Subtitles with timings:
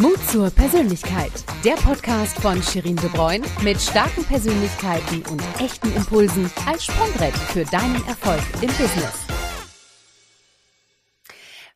[0.00, 1.30] Mut zur Persönlichkeit.
[1.66, 7.66] Der Podcast von Shirin De Bruyne mit starken Persönlichkeiten und echten Impulsen als Sprungbrett für
[7.66, 9.26] deinen Erfolg im Business.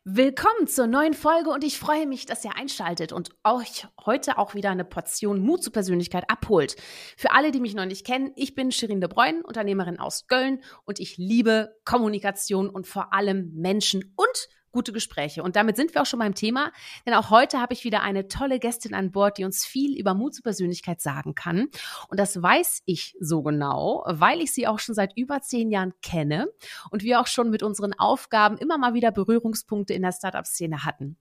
[0.03, 4.55] Willkommen zur neuen Folge und ich freue mich, dass ihr einschaltet und euch heute auch
[4.55, 6.75] wieder eine Portion Mut zur Persönlichkeit abholt.
[7.17, 10.63] Für alle, die mich noch nicht kennen, ich bin Shirin de Bruyne, Unternehmerin aus Köln
[10.85, 15.43] und ich liebe Kommunikation und vor allem Menschen und gute Gespräche.
[15.43, 16.71] Und damit sind wir auch schon beim Thema,
[17.05, 20.13] denn auch heute habe ich wieder eine tolle Gästin an Bord, die uns viel über
[20.13, 21.67] Mut zur Persönlichkeit sagen kann.
[22.09, 25.93] Und das weiß ich so genau, weil ich sie auch schon seit über zehn Jahren
[26.01, 26.47] kenne
[26.91, 31.17] und wir auch schon mit unseren Aufgaben immer mal wieder Berührungspunkte in der Startup-Szene hatten.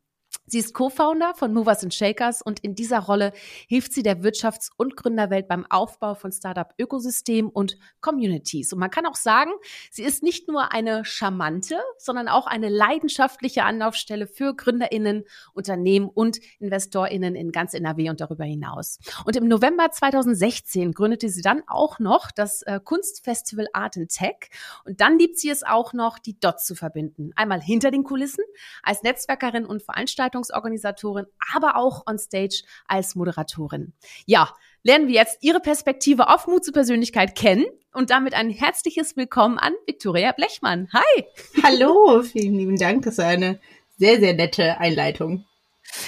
[0.49, 3.33] Sie ist Co-Founder von Movers and Shakers und in dieser Rolle
[3.67, 8.73] hilft sie der Wirtschafts- und Gründerwelt beim Aufbau von Startup-Ökosystemen und Communities.
[8.73, 9.51] Und man kann auch sagen,
[9.91, 16.39] sie ist nicht nur eine charmante, sondern auch eine leidenschaftliche Anlaufstelle für GründerInnen, Unternehmen und
[16.61, 18.99] InvestorInnen in ganz NRW und darüber hinaus.
[19.25, 24.49] Und im November 2016 gründete sie dann auch noch das äh, Kunstfestival Art and Tech.
[24.85, 27.33] Und dann liebt sie es auch noch, die Dots zu verbinden.
[27.35, 28.45] Einmal hinter den Kulissen
[28.85, 33.93] als Netzwerkerin und Veranstalterin Veranstaltungsorganisatorin, aber auch on stage als Moderatorin.
[34.27, 39.17] Ja, lernen wir jetzt Ihre Perspektive auf Mut zur Persönlichkeit kennen und damit ein herzliches
[39.17, 40.89] Willkommen an Viktoria Blechmann.
[40.93, 41.25] Hi!
[41.63, 43.05] Hallo, vielen lieben Dank.
[43.05, 43.61] Das ist eine
[43.97, 45.47] sehr, sehr nette Einleitung.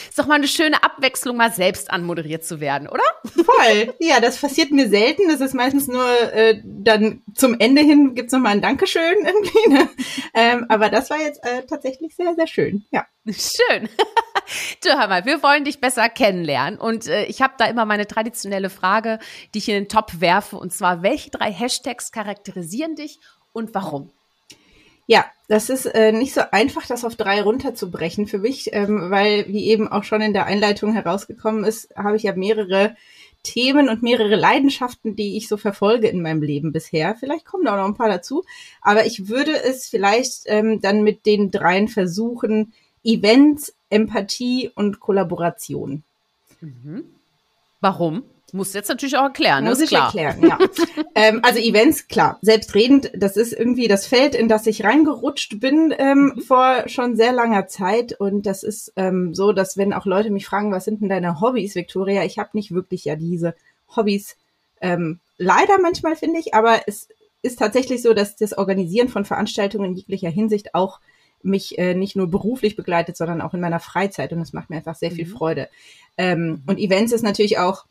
[0.09, 3.05] Ist doch mal eine schöne Abwechslung, mal selbst anmoderiert zu werden, oder?
[3.25, 3.95] Voll.
[3.99, 5.29] Ja, das passiert mir selten.
[5.29, 9.69] Das ist meistens nur äh, dann zum Ende hin gibt's noch mal ein Dankeschön irgendwie.
[9.69, 9.89] Ne?
[10.35, 12.85] Ähm, aber das war jetzt äh, tatsächlich sehr, sehr schön.
[12.91, 13.07] Ja.
[13.27, 13.89] Schön.
[14.85, 18.07] du hör mal, wir wollen dich besser kennenlernen und äh, ich habe da immer meine
[18.07, 19.19] traditionelle Frage,
[19.55, 23.21] die ich in den Top werfe und zwar welche drei Hashtags charakterisieren dich
[23.53, 24.13] und warum?
[25.11, 29.49] Ja, das ist äh, nicht so einfach, das auf drei runterzubrechen für mich, ähm, weil,
[29.49, 32.95] wie eben auch schon in der Einleitung herausgekommen ist, habe ich ja mehrere
[33.43, 37.17] Themen und mehrere Leidenschaften, die ich so verfolge in meinem Leben bisher.
[37.19, 38.45] Vielleicht kommen da auch noch ein paar dazu.
[38.83, 46.03] Aber ich würde es vielleicht ähm, dann mit den dreien versuchen, Events, Empathie und Kollaboration.
[46.61, 47.05] Mhm.
[47.81, 48.25] Warum?
[48.53, 49.71] Muss jetzt natürlich auch erklären, ne?
[49.71, 50.07] Muss ich klar.
[50.07, 50.59] erklären, ja.
[51.15, 55.95] ähm, also Events, klar, selbstredend, das ist irgendwie das Feld, in das ich reingerutscht bin
[55.99, 56.41] ähm, mhm.
[56.41, 58.19] vor schon sehr langer Zeit.
[58.19, 61.43] Und das ist ähm, so, dass wenn auch Leute mich fragen, was sind denn deine
[61.43, 63.55] Hobbys, Victoria, ich habe nicht wirklich ja diese
[63.95, 64.37] Hobbys.
[64.81, 67.09] Ähm, leider manchmal finde ich, aber es
[67.43, 71.01] ist tatsächlich so, dass das Organisieren von Veranstaltungen in jeglicher Hinsicht auch
[71.43, 74.77] mich äh, nicht nur beruflich begleitet, sondern auch in meiner Freizeit und das macht mir
[74.77, 75.31] einfach sehr viel mhm.
[75.31, 75.69] Freude.
[76.17, 76.63] Ähm, mhm.
[76.67, 77.85] und Events ist natürlich auch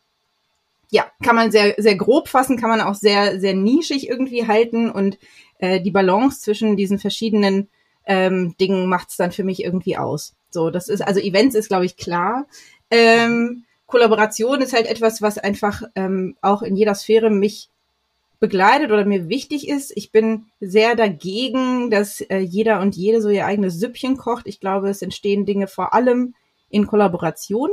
[0.90, 4.90] ja, kann man sehr, sehr grob fassen, kann man auch sehr, sehr nischig irgendwie halten
[4.90, 5.18] und
[5.60, 7.70] äh, die Balance zwischen diesen verschiedenen
[8.06, 10.34] ähm, Dingen macht's dann für mich irgendwie aus.
[10.50, 12.48] So, das ist, also Events ist, glaube ich, klar.
[12.90, 17.70] Ähm, Kollaboration ist halt etwas, was einfach ähm, auch in jeder Sphäre mich
[18.40, 19.92] begleitet oder mir wichtig ist.
[19.96, 24.48] Ich bin sehr dagegen, dass äh, jeder und jede so ihr eigenes Süppchen kocht.
[24.48, 26.36] Ich glaube, es entstehen Dinge vor allem
[26.70, 27.70] in Kollaboration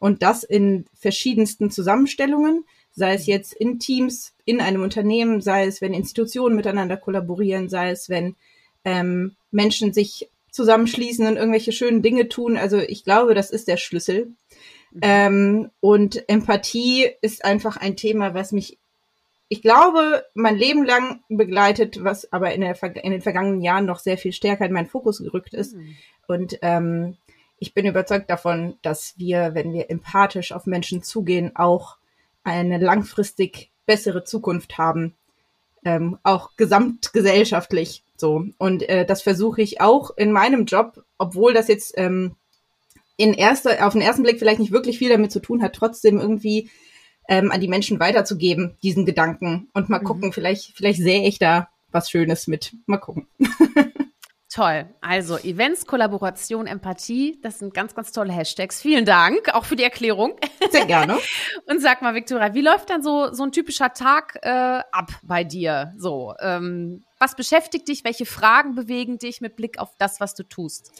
[0.00, 5.80] und das in verschiedensten Zusammenstellungen, sei es jetzt in Teams, in einem Unternehmen, sei es,
[5.80, 8.36] wenn Institutionen miteinander kollaborieren, sei es, wenn
[8.84, 12.56] ähm, Menschen sich zusammenschließen und irgendwelche schönen Dinge tun.
[12.56, 14.32] Also ich glaube, das ist der Schlüssel.
[14.92, 15.00] Mhm.
[15.02, 18.78] Ähm, und Empathie ist einfach ein Thema, was mich,
[19.48, 23.98] ich glaube, mein Leben lang begleitet, was aber in, der, in den vergangenen Jahren noch
[23.98, 25.76] sehr viel stärker in meinen Fokus gerückt ist.
[25.76, 25.96] Mhm.
[26.26, 27.16] Und ähm,
[27.58, 31.96] ich bin überzeugt davon, dass wir, wenn wir empathisch auf Menschen zugehen, auch
[32.44, 35.14] eine langfristig bessere Zukunft haben,
[35.84, 38.44] ähm, auch gesamtgesellschaftlich so.
[38.58, 42.36] Und äh, das versuche ich auch in meinem Job, obwohl das jetzt ähm,
[43.16, 46.18] in erster, auf den ersten Blick vielleicht nicht wirklich viel damit zu tun hat, trotzdem
[46.18, 46.70] irgendwie
[47.28, 49.68] ähm, an die Menschen weiterzugeben, diesen Gedanken.
[49.72, 50.04] Und mal mhm.
[50.04, 52.72] gucken, vielleicht, vielleicht sehe ich da was Schönes mit.
[52.86, 53.26] Mal gucken.
[54.50, 54.88] Toll.
[55.02, 58.80] Also Events, Kollaboration, Empathie, das sind ganz, ganz tolle Hashtags.
[58.80, 60.36] Vielen Dank auch für die Erklärung.
[60.70, 61.18] Sehr gerne.
[61.66, 65.44] Und sag mal, Viktoria, wie läuft dann so so ein typischer Tag äh, ab bei
[65.44, 65.92] dir?
[65.98, 68.04] So, ähm, was beschäftigt dich?
[68.04, 70.92] Welche Fragen bewegen dich mit Blick auf das, was du tust?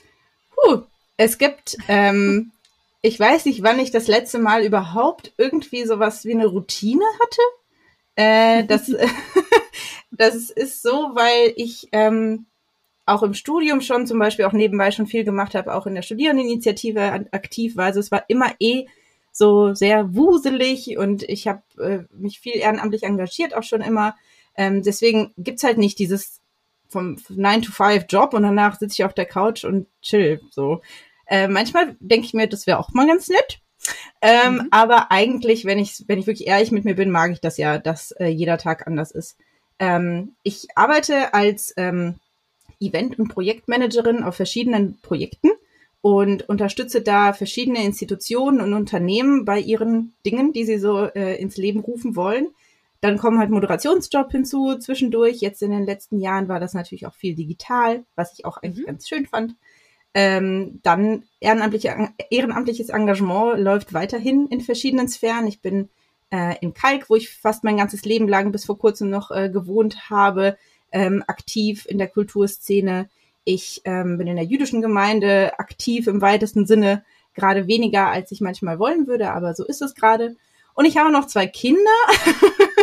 [0.55, 0.83] Puh,
[1.17, 2.53] es gibt, ähm,
[3.01, 7.41] ich weiß nicht, wann ich das letzte Mal überhaupt irgendwie sowas wie eine Routine hatte.
[8.17, 8.93] Äh, das,
[10.11, 12.45] das ist so, weil ich ähm,
[13.09, 16.03] auch im Studium schon zum Beispiel auch nebenbei schon viel gemacht habe, auch in der
[16.03, 17.87] Studierendeninitiative aktiv war.
[17.87, 18.87] Also es war immer eh
[19.33, 24.17] so sehr wuselig und ich habe äh, mich viel ehrenamtlich engagiert auch schon immer.
[24.57, 26.41] Ähm, deswegen gibt's halt nicht dieses
[26.89, 30.41] vom 9-to-5-Job und danach sitze ich auf der Couch und chill.
[30.51, 30.81] So.
[31.27, 33.61] Äh, manchmal denke ich mir, das wäre auch mal ganz nett.
[34.21, 34.69] Ähm, mhm.
[34.71, 37.79] Aber eigentlich, wenn ich, wenn ich wirklich ehrlich mit mir bin, mag ich das ja,
[37.79, 39.37] dass äh, jeder Tag anders ist.
[39.79, 42.17] Ähm, ich arbeite als ähm,
[42.81, 45.51] Event- und Projektmanagerin auf verschiedenen Projekten
[46.01, 51.57] und unterstütze da verschiedene Institutionen und Unternehmen bei ihren Dingen, die sie so äh, ins
[51.57, 52.49] Leben rufen wollen.
[53.01, 55.41] Dann kommen halt Moderationsjob hinzu zwischendurch.
[55.41, 58.87] Jetzt in den letzten Jahren war das natürlich auch viel digital, was ich auch eigentlich
[58.87, 58.91] mhm.
[58.91, 59.55] ganz schön fand.
[60.15, 65.47] Ähm, dann ehrenamtliche, ehrenamtliches Engagement läuft weiterhin in verschiedenen Sphären.
[65.47, 65.91] Ich bin
[66.31, 69.49] äh, in Kalk, wo ich fast mein ganzes Leben lang bis vor kurzem noch äh,
[69.49, 70.57] gewohnt habe,
[70.93, 73.09] ähm, aktiv in der Kulturszene.
[73.45, 77.05] Ich ähm, bin in der jüdischen Gemeinde aktiv im weitesten Sinne,
[77.35, 80.37] gerade weniger, als ich manchmal wollen würde, aber so ist es gerade.
[80.75, 81.81] Und ich habe noch zwei Kinder.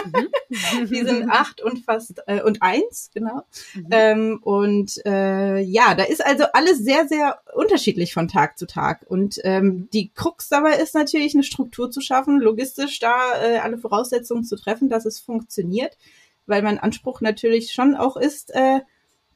[0.06, 0.28] Mhm.
[0.90, 3.44] die sind acht und fast äh, und eins, genau.
[3.74, 3.88] Mhm.
[3.90, 9.06] Ähm, und äh, ja, da ist also alles sehr, sehr unterschiedlich von Tag zu Tag.
[9.08, 13.78] Und ähm, die Krux dabei ist natürlich, eine Struktur zu schaffen, logistisch da äh, alle
[13.78, 15.98] Voraussetzungen zu treffen, dass es funktioniert,
[16.48, 18.82] weil mein Anspruch natürlich schon auch ist, äh,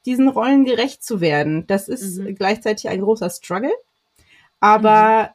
[0.06, 1.68] diesen Rollen gerecht zu werden.
[1.68, 2.36] Das ist mhm.
[2.36, 3.74] gleichzeitig ein großer Struggle.
[4.60, 5.28] Aber mhm.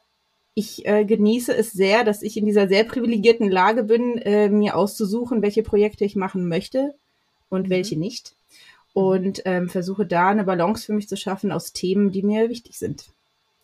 [0.55, 4.77] ich äh, genieße es sehr, dass ich in dieser sehr privilegierten Lage bin, äh, mir
[4.77, 6.95] auszusuchen, welche Projekte ich machen möchte
[7.49, 7.71] und mhm.
[7.71, 8.37] welche nicht.
[8.93, 12.79] Und ähm, versuche da eine Balance für mich zu schaffen aus Themen, die mir wichtig
[12.79, 13.07] sind.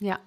[0.01, 0.19] Ja,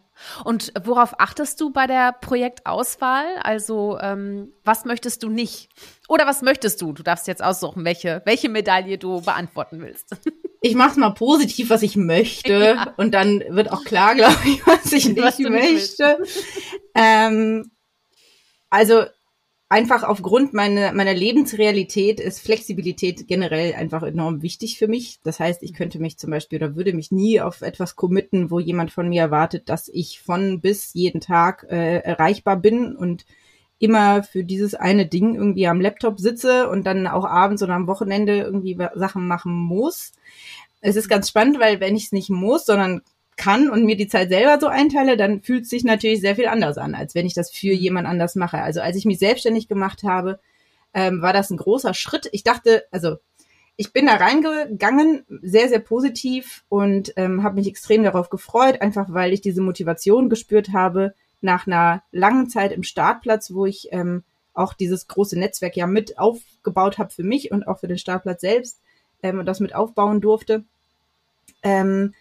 [0.43, 3.25] und worauf achtest du bei der Projektauswahl?
[3.41, 5.69] Also ähm, was möchtest du nicht?
[6.07, 6.93] Oder was möchtest du?
[6.93, 10.15] Du darfst jetzt aussuchen, welche, welche Medaille du beantworten willst.
[10.65, 12.53] Ich mache mal positiv, was ich möchte.
[12.53, 12.93] Ja.
[12.95, 16.17] Und dann wird auch klar, glaube ich, was ich nicht was möchte.
[16.95, 17.69] ähm,
[18.69, 19.03] also
[19.73, 25.19] einfach aufgrund meiner, meiner Lebensrealität ist Flexibilität generell einfach enorm wichtig für mich.
[25.23, 28.59] Das heißt, ich könnte mich zum Beispiel oder würde mich nie auf etwas committen, wo
[28.59, 33.25] jemand von mir erwartet, dass ich von bis jeden Tag äh, erreichbar bin und
[33.79, 37.87] immer für dieses eine Ding irgendwie am Laptop sitze und dann auch abends oder am
[37.87, 40.11] Wochenende irgendwie Sachen machen muss.
[40.81, 43.01] Es ist ganz spannend, weil wenn ich es nicht muss, sondern
[43.37, 46.47] kann und mir die Zeit selber so einteile, dann fühlt es sich natürlich sehr viel
[46.47, 48.61] anders an, als wenn ich das für jemand anders mache.
[48.61, 50.39] Also als ich mich selbstständig gemacht habe,
[50.93, 52.29] ähm, war das ein großer Schritt.
[52.31, 53.17] Ich dachte, also
[53.75, 59.07] ich bin da reingegangen, sehr, sehr positiv und ähm, habe mich extrem darauf gefreut, einfach
[59.09, 64.23] weil ich diese Motivation gespürt habe nach einer langen Zeit im Startplatz, wo ich ähm,
[64.53, 68.41] auch dieses große Netzwerk ja mit aufgebaut habe für mich und auch für den Startplatz
[68.41, 68.79] selbst
[69.23, 70.63] ähm, und das mit aufbauen durfte.
[71.63, 72.13] Ähm,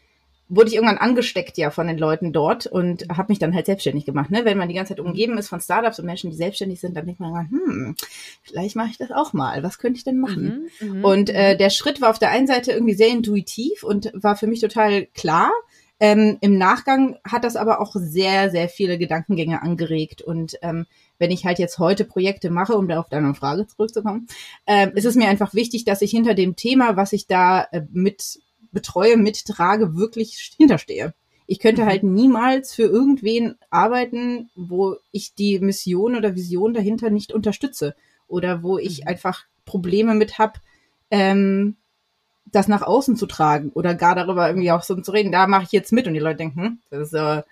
[0.55, 4.05] wurde ich irgendwann angesteckt ja von den Leuten dort und habe mich dann halt selbstständig
[4.05, 4.31] gemacht.
[4.31, 4.45] Ne?
[4.45, 7.07] Wenn man die ganze Zeit umgeben ist von Startups und Menschen, die selbstständig sind, dann
[7.07, 7.97] denkt man, hm,
[8.43, 9.63] vielleicht mache ich das auch mal.
[9.63, 10.69] Was könnte ich denn machen?
[10.81, 11.59] Mhm, mhm und äh, mhm.
[11.59, 15.07] der Schritt war auf der einen Seite irgendwie sehr intuitiv und war für mich total
[15.07, 15.51] klar.
[15.99, 20.21] Ähm, Im Nachgang hat das aber auch sehr, sehr viele Gedankengänge angeregt.
[20.21, 20.85] Und ähm,
[21.19, 24.27] wenn ich halt jetzt heute Projekte mache, um da auf deine Frage zurückzukommen,
[24.67, 27.83] äh, ist es mir einfach wichtig, dass ich hinter dem Thema, was ich da äh,
[27.91, 28.41] mit
[28.73, 31.15] betreue, mittrage, wirklich hinterstehe.
[31.47, 31.87] Ich könnte mhm.
[31.87, 37.95] halt niemals für irgendwen arbeiten, wo ich die Mission oder Vision dahinter nicht unterstütze
[38.27, 39.09] oder wo ich mhm.
[39.09, 40.61] einfach Probleme mit habe,
[41.11, 41.77] ähm,
[42.47, 45.33] das nach außen zu tragen oder gar darüber irgendwie auch so zu reden.
[45.33, 47.43] Da mache ich jetzt mit und die Leute denken, hm, das äh,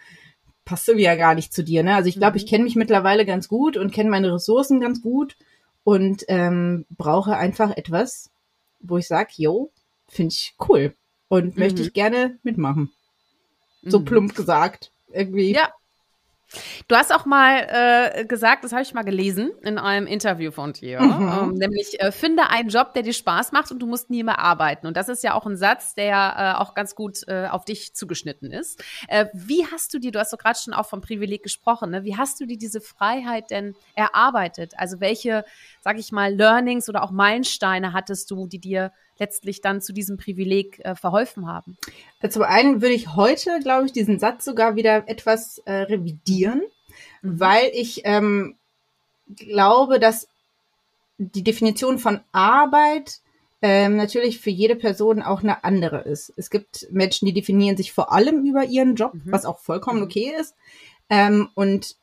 [0.64, 1.82] passt irgendwie ja gar nicht zu dir.
[1.82, 1.94] Ne?
[1.94, 2.37] Also ich glaube, mhm.
[2.38, 5.37] ich kenne mich mittlerweile ganz gut und kenne meine Ressourcen ganz gut
[5.85, 8.30] und ähm, brauche einfach etwas,
[8.80, 9.71] wo ich sage, yo,
[10.09, 10.95] finde ich cool
[11.30, 11.62] und mhm.
[11.62, 12.90] möchte ich gerne mitmachen.
[13.82, 14.04] So mhm.
[14.04, 14.90] plump gesagt.
[15.12, 15.54] Irgendwie.
[15.54, 15.70] Ja.
[16.88, 20.72] Du hast auch mal äh, gesagt, das habe ich mal gelesen in einem Interview von
[20.72, 21.28] dir, mhm.
[21.28, 24.40] ähm, nämlich äh, finde einen Job, der dir Spaß macht und du musst nie mehr
[24.40, 24.88] arbeiten.
[24.88, 27.94] Und das ist ja auch ein Satz, der äh, auch ganz gut äh, auf dich
[27.94, 28.82] zugeschnitten ist.
[29.06, 32.02] Äh, wie hast du dir, du hast doch gerade schon auch vom Privileg gesprochen, ne?
[32.02, 34.72] wie hast du dir diese Freiheit denn erarbeitet?
[34.76, 35.44] Also welche,
[35.82, 38.90] sag ich mal, Learnings oder auch Meilensteine hattest du, die dir
[39.21, 41.77] letztlich dann zu diesem Privileg äh, verholfen haben?
[42.29, 46.62] Zum einen würde ich heute, glaube ich, diesen Satz sogar wieder etwas äh, revidieren,
[47.23, 47.39] mhm.
[47.39, 48.57] weil ich ähm,
[49.37, 50.27] glaube, dass
[51.19, 53.21] die Definition von Arbeit
[53.62, 56.33] ähm, natürlich für jede Person auch eine andere ist.
[56.37, 59.23] Es gibt Menschen, die definieren sich vor allem über ihren Job, mhm.
[59.27, 60.07] was auch vollkommen mhm.
[60.07, 60.55] okay ist.
[61.11, 61.97] Ähm, und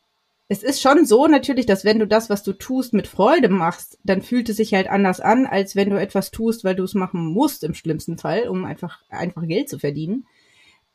[0.49, 3.99] es ist schon so natürlich, dass wenn du das, was du tust, mit Freude machst,
[4.03, 6.93] dann fühlt es sich halt anders an, als wenn du etwas tust, weil du es
[6.93, 10.25] machen musst im schlimmsten Fall, um einfach einfach Geld zu verdienen.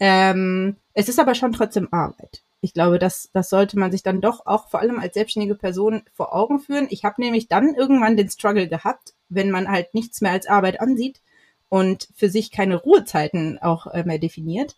[0.00, 2.42] Ähm, es ist aber schon trotzdem Arbeit.
[2.62, 6.02] Ich glaube, das, das sollte man sich dann doch auch vor allem als selbstständige Person
[6.14, 6.87] vor Augen führen.
[6.90, 10.80] Ich habe nämlich dann irgendwann den Struggle gehabt, wenn man halt nichts mehr als Arbeit
[10.80, 11.21] ansieht
[11.68, 14.76] und für sich keine Ruhezeiten auch äh, mehr definiert,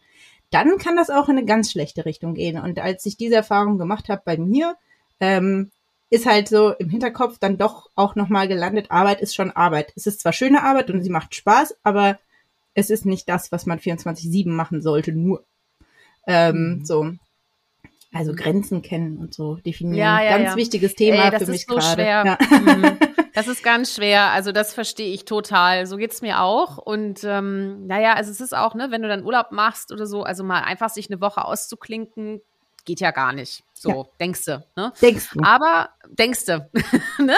[0.54, 2.58] dann kann das auch in eine ganz schlechte Richtung gehen.
[2.58, 4.76] Und als ich diese Erfahrung gemacht habe bei mir,
[5.18, 5.72] ähm,
[6.10, 9.92] ist halt so im Hinterkopf dann doch auch nochmal gelandet, Arbeit ist schon Arbeit.
[9.96, 12.20] Es ist zwar schöne Arbeit und sie macht Spaß, aber
[12.74, 15.44] es ist nicht das, was man 24-7 machen sollte, nur.
[16.26, 16.84] Ähm, mhm.
[16.84, 17.10] So.
[18.12, 19.98] Also Grenzen kennen und so definieren.
[19.98, 20.56] Ja, ja, ganz ja.
[20.56, 22.04] wichtiges Thema Ey, für mich so gerade.
[22.04, 22.38] Ja.
[22.48, 22.96] Mhm.
[23.34, 24.30] Das ist ganz schwer.
[24.30, 25.86] Also das verstehe ich total.
[25.86, 26.78] So geht's mir auch.
[26.78, 30.22] Und ähm, naja, also es ist auch, ne, wenn du dann Urlaub machst oder so,
[30.22, 32.40] also mal einfach sich eine Woche auszuklinken,
[32.84, 33.64] geht ja gar nicht.
[33.72, 34.04] So, ja.
[34.18, 34.92] denkst du, ne?
[35.02, 35.42] Denkst du.
[35.42, 36.70] Aber, denkst du,
[37.18, 37.36] ne?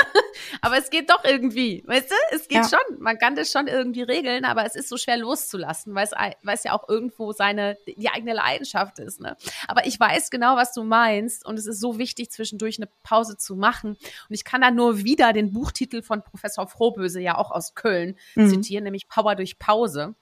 [0.60, 2.14] Aber es geht doch irgendwie, weißt du?
[2.30, 2.68] Es geht ja.
[2.68, 6.12] schon, man kann das schon irgendwie regeln, aber es ist so schwer loszulassen, weil es,
[6.12, 9.36] weil es ja auch irgendwo seine, die eigene Leidenschaft ist, ne?
[9.66, 13.36] Aber ich weiß genau, was du meinst und es ist so wichtig, zwischendurch eine Pause
[13.36, 13.90] zu machen.
[13.90, 18.16] Und ich kann da nur wieder den Buchtitel von Professor Frohböse, ja auch aus Köln,
[18.34, 18.50] mhm.
[18.50, 20.14] zitieren, nämlich Power durch Pause.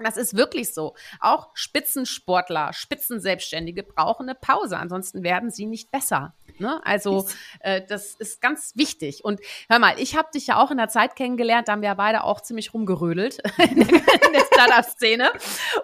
[0.00, 0.94] Und das ist wirklich so.
[1.20, 6.32] Auch Spitzensportler, Spitzenselbstständige brauchen eine Pause, ansonsten werden sie nicht besser.
[6.58, 6.80] Ne?
[6.86, 7.28] Also
[7.58, 9.26] äh, das ist ganz wichtig.
[9.26, 11.90] Und hör mal, ich habe dich ja auch in der Zeit kennengelernt, da haben wir
[11.90, 14.00] ja beide auch ziemlich rumgerödelt in der,
[14.32, 15.32] der Startup-Szene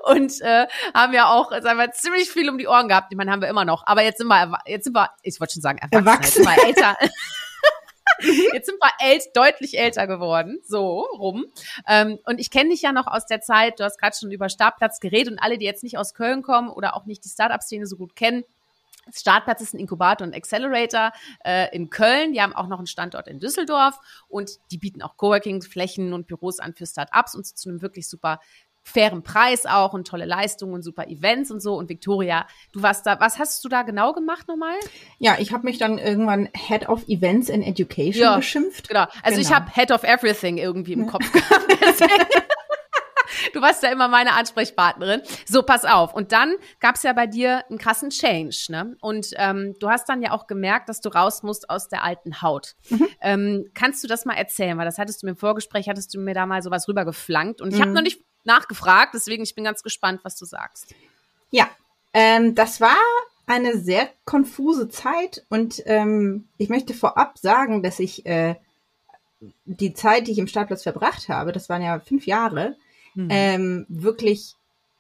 [0.04, 3.08] und äh, haben ja auch, sagen wir, ziemlich viel um die Ohren gehabt.
[3.10, 3.86] Ich meine, haben wir immer noch.
[3.86, 6.22] Aber jetzt sind wir, jetzt sind wir, ich wollte schon sagen, erwachsen, erwachsen.
[6.22, 6.96] Jetzt sind wir älter.
[8.52, 11.46] Jetzt sind wir ält, deutlich älter geworden, so rum.
[11.86, 14.48] Ähm, und ich kenne dich ja noch aus der Zeit, du hast gerade schon über
[14.48, 17.86] Startplatz geredet und alle, die jetzt nicht aus Köln kommen oder auch nicht die Startup-Szene
[17.86, 18.44] so gut kennen,
[19.14, 21.12] Startplatz ist ein Inkubator und Accelerator
[21.44, 22.32] äh, in Köln.
[22.32, 26.58] Die haben auch noch einen Standort in Düsseldorf und die bieten auch Coworking-Flächen und Büros
[26.58, 28.40] an für Startups und zu einem wirklich super
[28.86, 31.74] fairen Preis auch und tolle Leistungen und super Events und so.
[31.74, 34.76] Und Victoria, du warst da, was hast du da genau gemacht nochmal?
[35.18, 38.88] Ja, ich habe mich dann irgendwann Head of Events and Education ja, beschimpft.
[38.88, 39.06] Genau.
[39.22, 39.40] Also genau.
[39.40, 41.66] ich habe Head of Everything irgendwie im Kopf gehabt.
[43.52, 45.22] Du warst ja immer meine Ansprechpartnerin.
[45.46, 46.14] So, pass auf.
[46.14, 48.96] Und dann gab es ja bei dir einen krassen Change, ne?
[49.00, 52.42] Und ähm, du hast dann ja auch gemerkt, dass du raus musst aus der alten
[52.42, 52.74] Haut.
[52.90, 53.08] Mhm.
[53.20, 54.76] Ähm, kannst du das mal erzählen?
[54.78, 57.60] Weil das hattest du mir im Vorgespräch, hattest du mir da mal sowas rübergeflankt.
[57.60, 57.82] Und ich mhm.
[57.82, 60.94] habe noch nicht nachgefragt, deswegen ich bin ganz gespannt, was du sagst.
[61.50, 61.68] Ja,
[62.12, 62.96] ähm, das war
[63.46, 68.56] eine sehr konfuse Zeit und ähm, ich möchte vorab sagen, dass ich äh,
[69.64, 72.76] die Zeit, die ich im Startplatz verbracht habe, das waren ja fünf Jahre,
[73.14, 73.28] mhm.
[73.30, 74.54] ähm, wirklich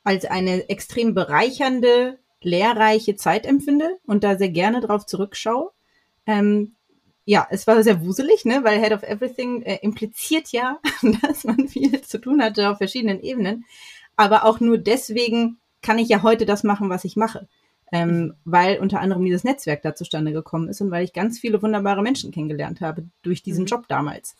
[0.04, 5.72] als eine extrem bereichernde, lehrreiche Zeit empfinde und da sehr gerne drauf zurückschaue.
[6.26, 6.75] Ähm,
[7.28, 10.78] ja, es war sehr wuselig, ne, weil Head of Everything äh, impliziert ja,
[11.22, 13.64] dass man viel zu tun hatte auf verschiedenen Ebenen.
[14.16, 17.48] Aber auch nur deswegen kann ich ja heute das machen, was ich mache.
[17.92, 21.62] Ähm, weil unter anderem dieses Netzwerk da zustande gekommen ist und weil ich ganz viele
[21.62, 23.68] wunderbare Menschen kennengelernt habe durch diesen mhm.
[23.68, 24.36] Job damals.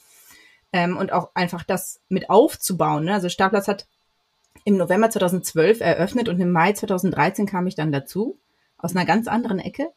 [0.72, 3.04] Ähm, und auch einfach das mit aufzubauen.
[3.04, 3.14] Ne?
[3.14, 3.86] Also Startplatz hat
[4.64, 8.38] im November 2012 eröffnet und im Mai 2013 kam ich dann dazu,
[8.78, 9.88] aus einer ganz anderen Ecke.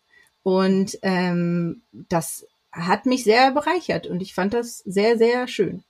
[0.43, 5.83] Und ähm, das hat mich sehr bereichert und ich fand das sehr, sehr schön.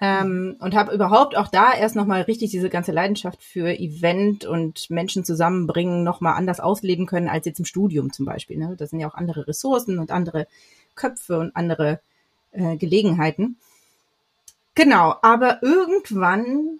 [0.00, 4.90] Ähm, und habe überhaupt auch da erst nochmal richtig diese ganze Leidenschaft für Event und
[4.90, 8.58] Menschen zusammenbringen nochmal anders ausleben können als jetzt im Studium zum Beispiel.
[8.58, 8.76] Ne?
[8.78, 10.46] Das sind ja auch andere Ressourcen und andere
[10.94, 12.00] Köpfe und andere
[12.52, 13.56] äh, Gelegenheiten.
[14.76, 16.78] Genau, aber irgendwann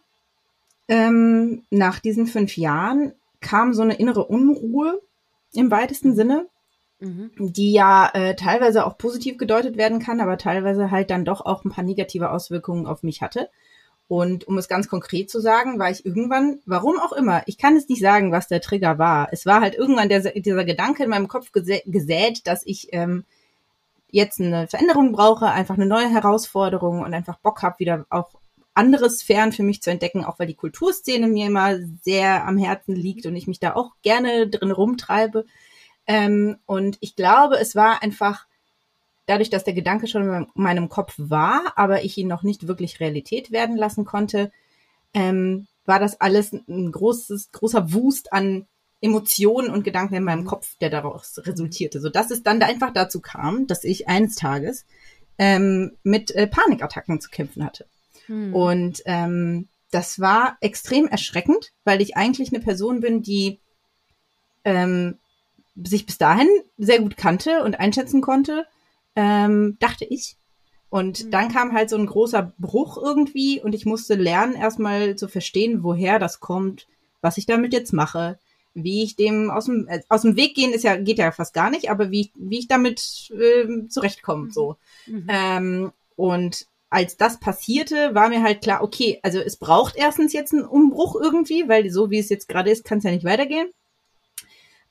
[0.87, 5.01] ähm, nach diesen fünf Jahren kam so eine innere Unruhe
[5.55, 6.47] im weitesten Sinne
[7.01, 7.31] Mhm.
[7.39, 11.65] die ja äh, teilweise auch positiv gedeutet werden kann, aber teilweise halt dann doch auch
[11.65, 13.49] ein paar negative Auswirkungen auf mich hatte.
[14.09, 17.77] Und um es ganz konkret zu sagen, war ich irgendwann, warum auch immer, ich kann
[17.77, 19.29] es nicht sagen, was der Trigger war.
[19.33, 23.25] Es war halt irgendwann der, dieser Gedanke in meinem Kopf gesä gesät, dass ich ähm,
[24.11, 28.31] jetzt eine Veränderung brauche, einfach eine neue Herausforderung und einfach Bock habe, wieder auch
[28.73, 32.95] andere Sphären für mich zu entdecken, auch weil die Kulturszene mir immer sehr am Herzen
[32.95, 35.45] liegt und ich mich da auch gerne drin rumtreibe.
[36.09, 38.47] Ähm, und ich glaube, es war einfach
[39.27, 42.99] dadurch, dass der Gedanke schon in meinem Kopf war, aber ich ihn noch nicht wirklich
[42.99, 44.51] Realität werden lassen konnte,
[45.13, 48.67] ähm, war das alles ein großes, großer Wust an
[49.01, 53.21] Emotionen und Gedanken in meinem Kopf, der daraus resultierte, so dass es dann einfach dazu
[53.21, 54.87] kam, dass ich eines Tages
[55.37, 57.87] ähm, mit äh, Panikattacken zu kämpfen hatte.
[58.27, 58.55] Hm.
[58.55, 63.61] Und ähm, das war extrem erschreckend, weil ich eigentlich eine Person bin, die
[64.65, 65.19] ähm,
[65.87, 68.67] sich bis dahin sehr gut kannte und einschätzen konnte,
[69.17, 70.37] ähm, dachte ich.
[70.91, 71.31] Und mhm.
[71.31, 75.83] dann kam halt so ein großer Bruch irgendwie und ich musste lernen, erstmal zu verstehen,
[75.83, 76.87] woher das kommt,
[77.21, 78.39] was ich damit jetzt mache,
[78.75, 81.53] wie ich dem aus dem, äh, aus dem Weg gehen ist ja, geht ja fast
[81.53, 84.51] gar nicht, aber wie, wie ich damit äh, zurechtkomme, mhm.
[84.51, 84.77] so.
[85.07, 85.27] Mhm.
[85.29, 90.55] Ähm, und als das passierte, war mir halt klar, okay, also es braucht erstens jetzt
[90.55, 93.69] einen Umbruch irgendwie, weil so wie es jetzt gerade ist, kann es ja nicht weitergehen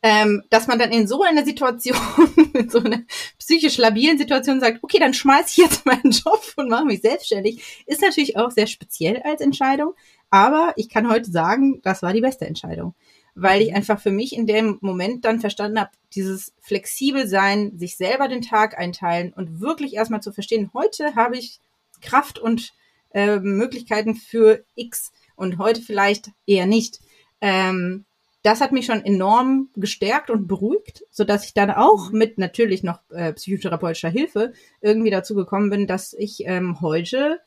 [0.03, 1.97] ähm, dass man dann in so einer Situation
[2.53, 3.01] mit so einer
[3.39, 7.83] psychisch labilen Situation sagt, okay, dann schmeiß ich jetzt meinen Job und mache mich selbstständig,
[7.85, 9.93] ist natürlich auch sehr speziell als Entscheidung.
[10.29, 12.93] Aber ich kann heute sagen, das war die beste Entscheidung.
[13.39, 17.95] Weil ich einfach für mich in dem Moment dann verstanden habe, dieses flexibel sein, sich
[17.95, 21.59] selber den Tag einteilen und wirklich erstmal zu verstehen, heute habe ich
[22.01, 22.73] Kraft und
[23.11, 26.99] äh, Möglichkeiten für X und heute vielleicht eher nicht.
[27.39, 28.06] Ähm,
[28.47, 32.17] das hat mich schon enorm gestärkt und beruhigt, so dass ich dann auch mhm.
[32.17, 37.41] mit natürlich noch äh, psychotherapeutischer Hilfe irgendwie dazu gekommen bin, dass ich ähm, heute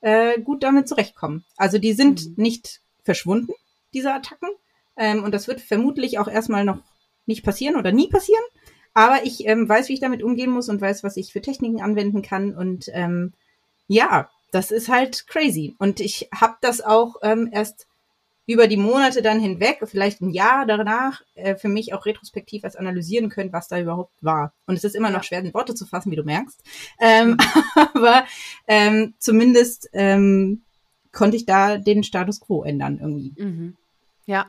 [0.00, 1.42] äh, gut damit zurechtkomme.
[1.58, 2.34] Also die sind mhm.
[2.42, 3.52] nicht verschwunden,
[3.92, 4.48] diese Attacken.
[4.96, 6.78] Ähm, und das wird vermutlich auch erstmal noch
[7.26, 8.44] nicht passieren oder nie passieren.
[8.94, 11.82] Aber ich ähm, weiß, wie ich damit umgehen muss und weiß, was ich für Techniken
[11.82, 12.56] anwenden kann.
[12.56, 13.34] Und ähm,
[13.88, 15.74] ja, das ist halt crazy.
[15.78, 17.86] Und ich habe das auch ähm, erst
[18.46, 22.78] über die Monate dann hinweg, vielleicht ein Jahr danach, äh, für mich auch retrospektiv erst
[22.78, 24.52] analysieren können, was da überhaupt war.
[24.66, 26.62] Und es ist immer noch schwer, in Worte zu fassen, wie du merkst.
[27.00, 27.38] Ähm, mhm.
[27.94, 28.24] aber
[28.68, 30.62] ähm, zumindest ähm,
[31.12, 33.34] konnte ich da den Status quo ändern irgendwie.
[33.36, 33.76] Mhm.
[34.28, 34.46] Ja,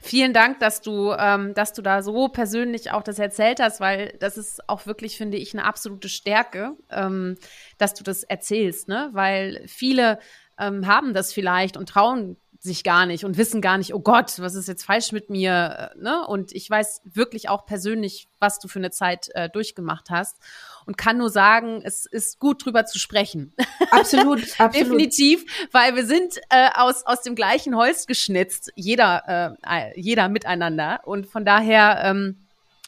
[0.00, 4.16] vielen Dank, dass du, ähm, dass du da so persönlich auch das erzählt hast, weil
[4.18, 7.36] das ist auch wirklich, finde ich, eine absolute Stärke, ähm,
[7.78, 9.10] dass du das erzählst, ne?
[9.12, 10.18] Weil viele
[10.58, 14.38] ähm, haben das vielleicht und trauen sich gar nicht und wissen gar nicht, oh Gott,
[14.38, 16.26] was ist jetzt falsch mit mir, äh, ne?
[16.26, 20.36] Und ich weiß wirklich auch persönlich, was du für eine Zeit äh, durchgemacht hast
[20.84, 23.54] und kann nur sagen, es ist gut drüber zu sprechen.
[23.90, 24.74] Absolut, absolut.
[24.74, 31.00] Definitiv, weil wir sind äh, aus aus dem gleichen Holz geschnitzt, jeder äh, jeder miteinander
[31.04, 32.36] und von daher ähm,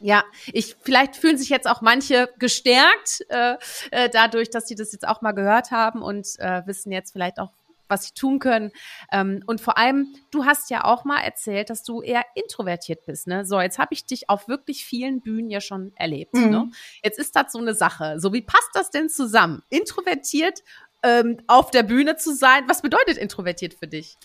[0.02, 3.56] ja, ich vielleicht fühlen sich jetzt auch manche gestärkt äh,
[3.90, 7.38] äh, dadurch, dass sie das jetzt auch mal gehört haben und äh, wissen jetzt vielleicht
[7.38, 7.52] auch,
[7.92, 8.72] was sie tun können.
[9.12, 13.26] Ähm, und vor allem, du hast ja auch mal erzählt, dass du eher introvertiert bist.
[13.26, 13.44] Ne?
[13.44, 16.34] So, jetzt habe ich dich auf wirklich vielen Bühnen ja schon erlebt.
[16.34, 16.50] Mhm.
[16.50, 16.70] Ne?
[17.04, 18.18] Jetzt ist das so eine Sache.
[18.18, 19.62] So, wie passt das denn zusammen?
[19.68, 20.60] Introvertiert
[21.02, 22.64] ähm, auf der Bühne zu sein.
[22.66, 24.16] Was bedeutet introvertiert für dich?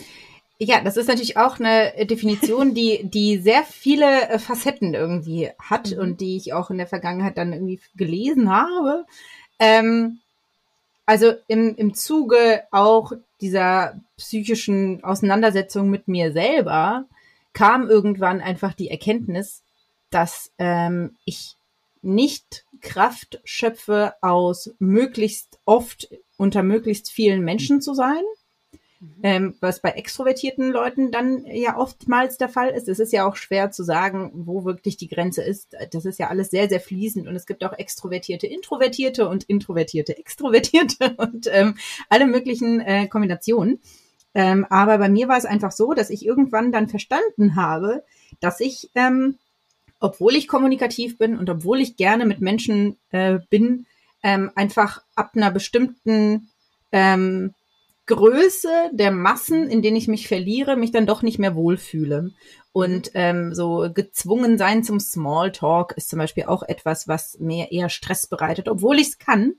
[0.59, 5.91] Ja, das ist natürlich auch eine Definition, die, die sehr viele äh, Facetten irgendwie hat
[5.91, 5.99] mhm.
[5.99, 9.05] und die ich auch in der Vergangenheit dann irgendwie gelesen habe.
[9.59, 10.19] Ähm,
[11.07, 17.05] also im, im Zuge auch dieser psychischen Auseinandersetzung mit mir selber
[17.53, 19.63] kam irgendwann einfach die Erkenntnis,
[20.09, 21.55] dass ähm, ich
[22.01, 28.21] nicht Kraft schöpfe aus möglichst oft unter möglichst vielen Menschen zu sein,
[28.99, 29.19] Mhm.
[29.21, 32.87] Ähm, was bei extrovertierten Leuten dann ja oftmals der Fall ist.
[32.87, 35.75] Es ist ja auch schwer zu sagen, wo wirklich die Grenze ist.
[35.91, 40.17] Das ist ja alles sehr, sehr fließend und es gibt auch extrovertierte, introvertierte und introvertierte,
[40.17, 41.77] extrovertierte und ähm,
[42.09, 43.79] alle möglichen äh, Kombinationen.
[44.33, 48.03] Ähm, aber bei mir war es einfach so, dass ich irgendwann dann verstanden habe,
[48.39, 49.37] dass ich, ähm,
[49.99, 53.85] obwohl ich kommunikativ bin und obwohl ich gerne mit Menschen äh, bin,
[54.23, 56.49] ähm, einfach ab einer bestimmten
[56.91, 57.53] ähm,
[58.07, 62.31] Größe der Massen, in denen ich mich verliere, mich dann doch nicht mehr wohlfühle.
[62.71, 67.89] Und ähm, so gezwungen sein zum Smalltalk ist zum Beispiel auch etwas, was mir eher
[67.89, 69.53] Stress bereitet, obwohl ich es kann.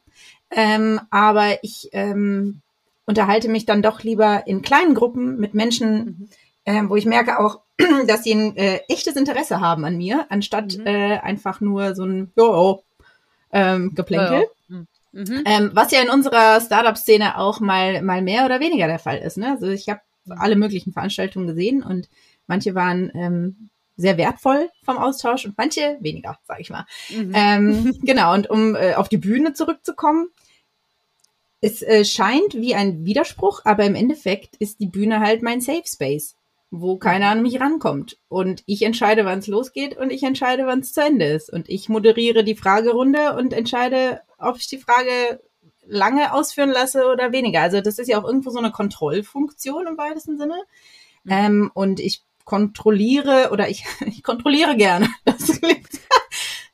[0.50, 2.62] Ähm, aber ich ähm,
[3.06, 6.28] unterhalte mich dann doch lieber in kleinen Gruppen mit Menschen, mhm.
[6.64, 7.61] ähm, wo ich merke auch,
[8.06, 10.87] dass sie ein äh, echtes Interesse haben an mir, anstatt mhm.
[10.87, 12.82] äh, einfach nur so ein jo,
[13.52, 14.32] ähm, Geplänkel.
[14.32, 14.46] Ja, ja.
[14.68, 14.87] Mhm.
[15.14, 19.38] Ähm, was ja in unserer Startup-Szene auch mal, mal mehr oder weniger der Fall ist.
[19.38, 19.53] Ne?
[19.53, 22.09] Also ich habe alle möglichen Veranstaltungen gesehen und
[22.47, 26.87] manche waren ähm, sehr wertvoll vom Austausch und manche weniger, sage ich mal.
[27.11, 27.33] Mhm.
[27.35, 30.29] Ähm, genau, und um äh, auf die Bühne zurückzukommen,
[31.61, 35.83] es äh, scheint wie ein Widerspruch, aber im Endeffekt ist die Bühne halt mein Safe
[35.85, 36.37] Space
[36.71, 38.18] wo keiner an mich rankommt.
[38.29, 41.51] Und ich entscheide, wann es losgeht und ich entscheide, wann es zu Ende ist.
[41.51, 45.40] Und ich moderiere die Fragerunde und entscheide, ob ich die Frage
[45.87, 47.62] lange ausführen lasse oder weniger.
[47.62, 50.57] Also das ist ja auch irgendwo so eine Kontrollfunktion im weitesten Sinne.
[51.24, 51.33] Mhm.
[51.33, 55.09] Ähm, und ich kontrolliere oder ich, ich kontrolliere gerne.
[55.24, 55.88] Das klingt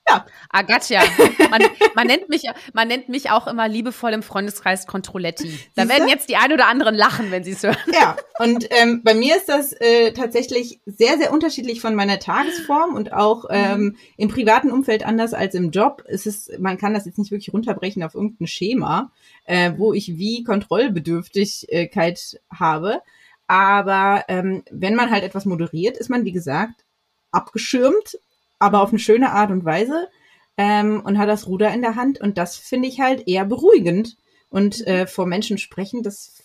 [0.08, 0.26] ja.
[0.50, 1.02] Agatja.
[1.50, 1.62] Man,
[1.94, 5.58] man, nennt mich, man nennt mich auch immer liebevoll im Freundeskreis Controletti.
[5.74, 7.76] Da werden jetzt die ein oder anderen lachen, wenn sie es hören.
[7.92, 12.94] Ja, und ähm, bei mir ist das äh, tatsächlich sehr, sehr unterschiedlich von meiner Tagesform
[12.94, 13.96] und auch ähm, mhm.
[14.16, 16.04] im privaten Umfeld anders als im Job.
[16.06, 19.10] Es ist, man kann das jetzt nicht wirklich runterbrechen auf irgendein Schema,
[19.44, 23.00] äh, wo ich wie Kontrollbedürftigkeit habe.
[23.46, 26.84] Aber ähm, wenn man halt etwas moderiert, ist man, wie gesagt,
[27.30, 28.18] abgeschirmt
[28.58, 30.08] aber auf eine schöne Art und Weise
[30.56, 34.16] ähm, und hat das Ruder in der Hand und das finde ich halt eher beruhigend
[34.48, 36.42] und äh, vor Menschen sprechen, das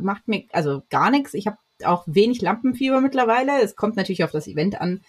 [0.00, 1.34] macht mir also gar nichts.
[1.34, 3.60] Ich habe auch wenig Lampenfieber mittlerweile.
[3.62, 5.02] Es kommt natürlich auf das Event an.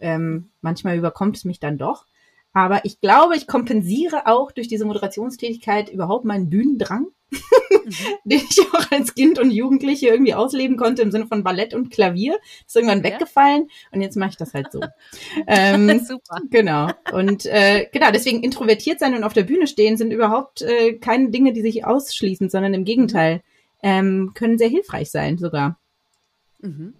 [0.00, 2.06] Ähm, manchmal überkommt es mich dann doch.
[2.52, 7.08] Aber ich glaube, ich kompensiere auch durch diese Moderationstätigkeit überhaupt meinen Bühnendrang.
[8.24, 11.90] den ich auch als Kind und Jugendliche irgendwie ausleben konnte im Sinne von Ballett und
[11.90, 12.38] Klavier.
[12.66, 13.04] ist irgendwann ja.
[13.04, 14.80] weggefallen und jetzt mache ich das halt so.
[15.46, 16.40] ähm, Super.
[16.50, 16.88] Genau.
[17.12, 21.30] Und äh, genau, deswegen introvertiert sein und auf der Bühne stehen sind überhaupt äh, keine
[21.30, 23.42] Dinge, die sich ausschließen, sondern im Gegenteil
[23.82, 25.78] ähm, können sehr hilfreich sein sogar.
[26.60, 26.94] Mhm.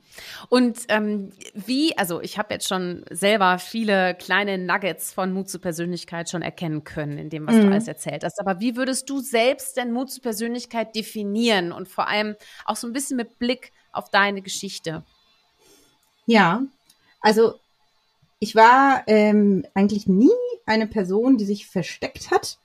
[0.48, 5.60] Und ähm, wie, also ich habe jetzt schon selber viele kleine Nuggets von Mut zur
[5.60, 7.62] Persönlichkeit schon erkennen können, in dem, was mhm.
[7.62, 8.40] du alles erzählt hast.
[8.40, 12.86] Aber wie würdest du selbst denn Mut zur Persönlichkeit definieren und vor allem auch so
[12.86, 15.04] ein bisschen mit Blick auf deine Geschichte?
[16.26, 16.62] Ja,
[17.20, 17.54] also
[18.38, 20.30] ich war ähm, eigentlich nie
[20.66, 22.58] eine Person, die sich versteckt hat.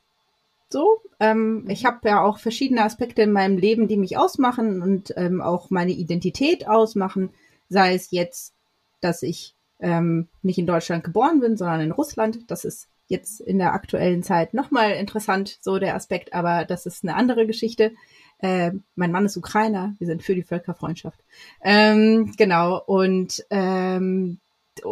[0.69, 5.13] So, ähm, ich habe ja auch verschiedene Aspekte in meinem Leben, die mich ausmachen und
[5.17, 7.29] ähm, auch meine Identität ausmachen.
[7.71, 8.53] Sei es jetzt,
[8.99, 12.51] dass ich ähm, nicht in Deutschland geboren bin, sondern in Russland.
[12.51, 17.03] Das ist jetzt in der aktuellen Zeit nochmal interessant, so der Aspekt, aber das ist
[17.03, 17.93] eine andere Geschichte.
[18.39, 21.19] Äh, mein Mann ist Ukrainer, wir sind für die Völkerfreundschaft.
[21.63, 24.39] Ähm, genau, und ähm,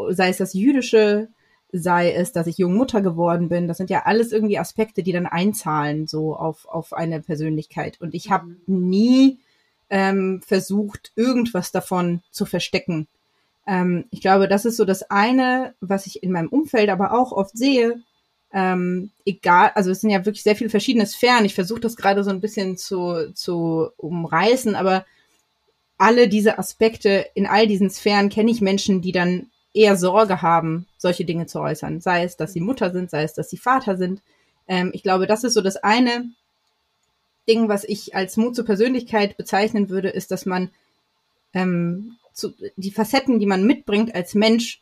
[0.10, 1.30] sei es das jüdische
[1.72, 3.68] sei es, dass ich jung Mutter geworden bin.
[3.68, 8.02] Das sind ja alles irgendwie Aspekte, die dann einzahlen so auf, auf eine Persönlichkeit.
[8.02, 8.90] Und ich habe mhm.
[8.90, 9.40] nie
[9.90, 13.08] ähm, versucht, irgendwas davon zu verstecken.
[13.68, 17.32] Ähm, ich glaube, das ist so das eine, was ich in meinem Umfeld aber auch
[17.32, 18.02] oft sehe.
[18.52, 21.46] Ähm, egal, also es sind ja wirklich sehr viele verschiedene Sphären.
[21.46, 25.06] Ich versuche das gerade so ein bisschen zu, zu umreißen, aber
[25.98, 30.88] alle diese Aspekte in all diesen Sphären kenne ich Menschen, die dann eher Sorge haben,
[30.98, 32.02] solche Dinge zu äußern.
[32.02, 34.22] Sei es, dass sie Mutter sind, sei es, dass sie Vater sind.
[34.68, 36.26] Ähm, ich glaube, das ist so das eine
[37.50, 40.70] Ding, was ich als Mut zur Persönlichkeit bezeichnen würde, ist, dass man
[41.54, 44.82] ähm, zu, die Facetten, die man mitbringt als Mensch,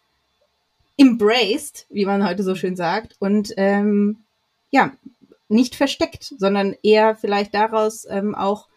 [0.98, 4.18] embraced, wie man heute so schön sagt, und ähm,
[4.72, 4.92] ja,
[5.48, 8.68] nicht versteckt, sondern eher vielleicht daraus ähm, auch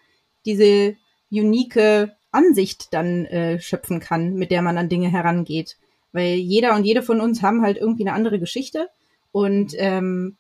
[0.47, 0.97] diese
[1.31, 5.77] unique Ansicht dann äh, schöpfen kann, mit der man an Dinge herangeht.
[6.13, 8.89] Weil jeder und jede von uns haben halt irgendwie eine andere Geschichte.
[9.33, 10.37] Und ähm,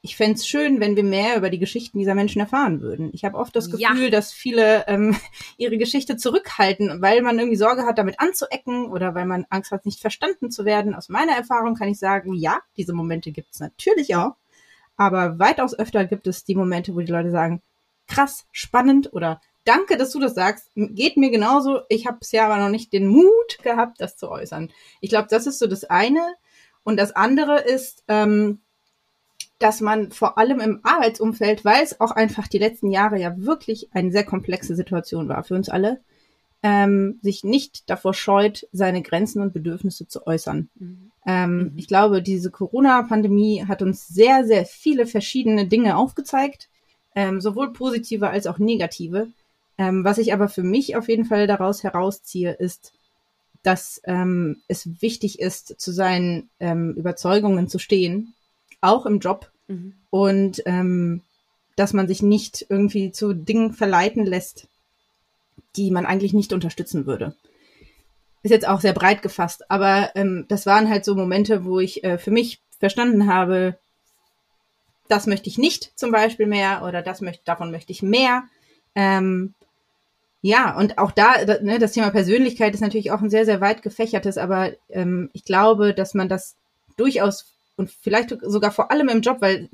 [0.00, 3.10] ich fände es schön, wenn wir mehr über die Geschichten dieser Menschen erfahren würden.
[3.12, 4.10] Ich habe oft das Gefühl, ja.
[4.10, 5.16] dass viele ähm,
[5.56, 9.86] ihre Geschichte zurückhalten, weil man irgendwie Sorge hat, damit anzuecken oder weil man Angst hat,
[9.86, 10.94] nicht verstanden zu werden.
[10.94, 14.36] Aus meiner Erfahrung kann ich sagen, ja, diese Momente gibt es natürlich auch.
[14.96, 17.62] Aber weitaus öfter gibt es die Momente, wo die Leute sagen,
[18.06, 20.70] krass, spannend oder danke, dass du das sagst.
[20.74, 21.80] Geht mir genauso.
[21.88, 24.72] Ich habe es ja aber noch nicht den Mut gehabt, das zu äußern.
[25.00, 26.34] Ich glaube, das ist so das eine.
[26.84, 28.60] Und das andere ist, ähm,
[29.58, 33.88] dass man vor allem im Arbeitsumfeld, weil es auch einfach die letzten Jahre ja wirklich
[33.92, 36.00] eine sehr komplexe Situation war für uns alle,
[36.62, 40.68] ähm, sich nicht davor scheut, seine Grenzen und Bedürfnisse zu äußern.
[40.76, 41.10] Mhm.
[41.26, 41.72] Ähm, mhm.
[41.76, 46.68] Ich glaube, diese Corona-Pandemie hat uns sehr, sehr viele verschiedene Dinge aufgezeigt,
[47.14, 49.28] ähm, sowohl positive als auch negative.
[49.76, 52.92] Ähm, was ich aber für mich auf jeden Fall daraus herausziehe, ist,
[53.62, 58.34] dass ähm, es wichtig ist, zu seinen ähm, Überzeugungen zu stehen,
[58.80, 59.50] auch im Job.
[59.66, 59.94] Mhm.
[60.10, 61.22] Und ähm,
[61.76, 64.66] dass man sich nicht irgendwie zu Dingen verleiten lässt,
[65.76, 67.34] die man eigentlich nicht unterstützen würde.
[68.42, 72.02] Ist jetzt auch sehr breit gefasst, aber ähm, das waren halt so Momente, wo ich
[72.04, 73.78] äh, für mich verstanden habe,
[75.08, 78.44] das möchte ich nicht zum Beispiel mehr oder das möchte, davon möchte ich mehr.
[78.94, 79.54] Ähm,
[80.40, 83.82] ja, und auch da, ne, das Thema Persönlichkeit ist natürlich auch ein sehr, sehr weit
[83.82, 86.56] gefächertes, aber ähm, ich glaube, dass man das
[86.96, 89.70] durchaus und vielleicht sogar vor allem im Job, weil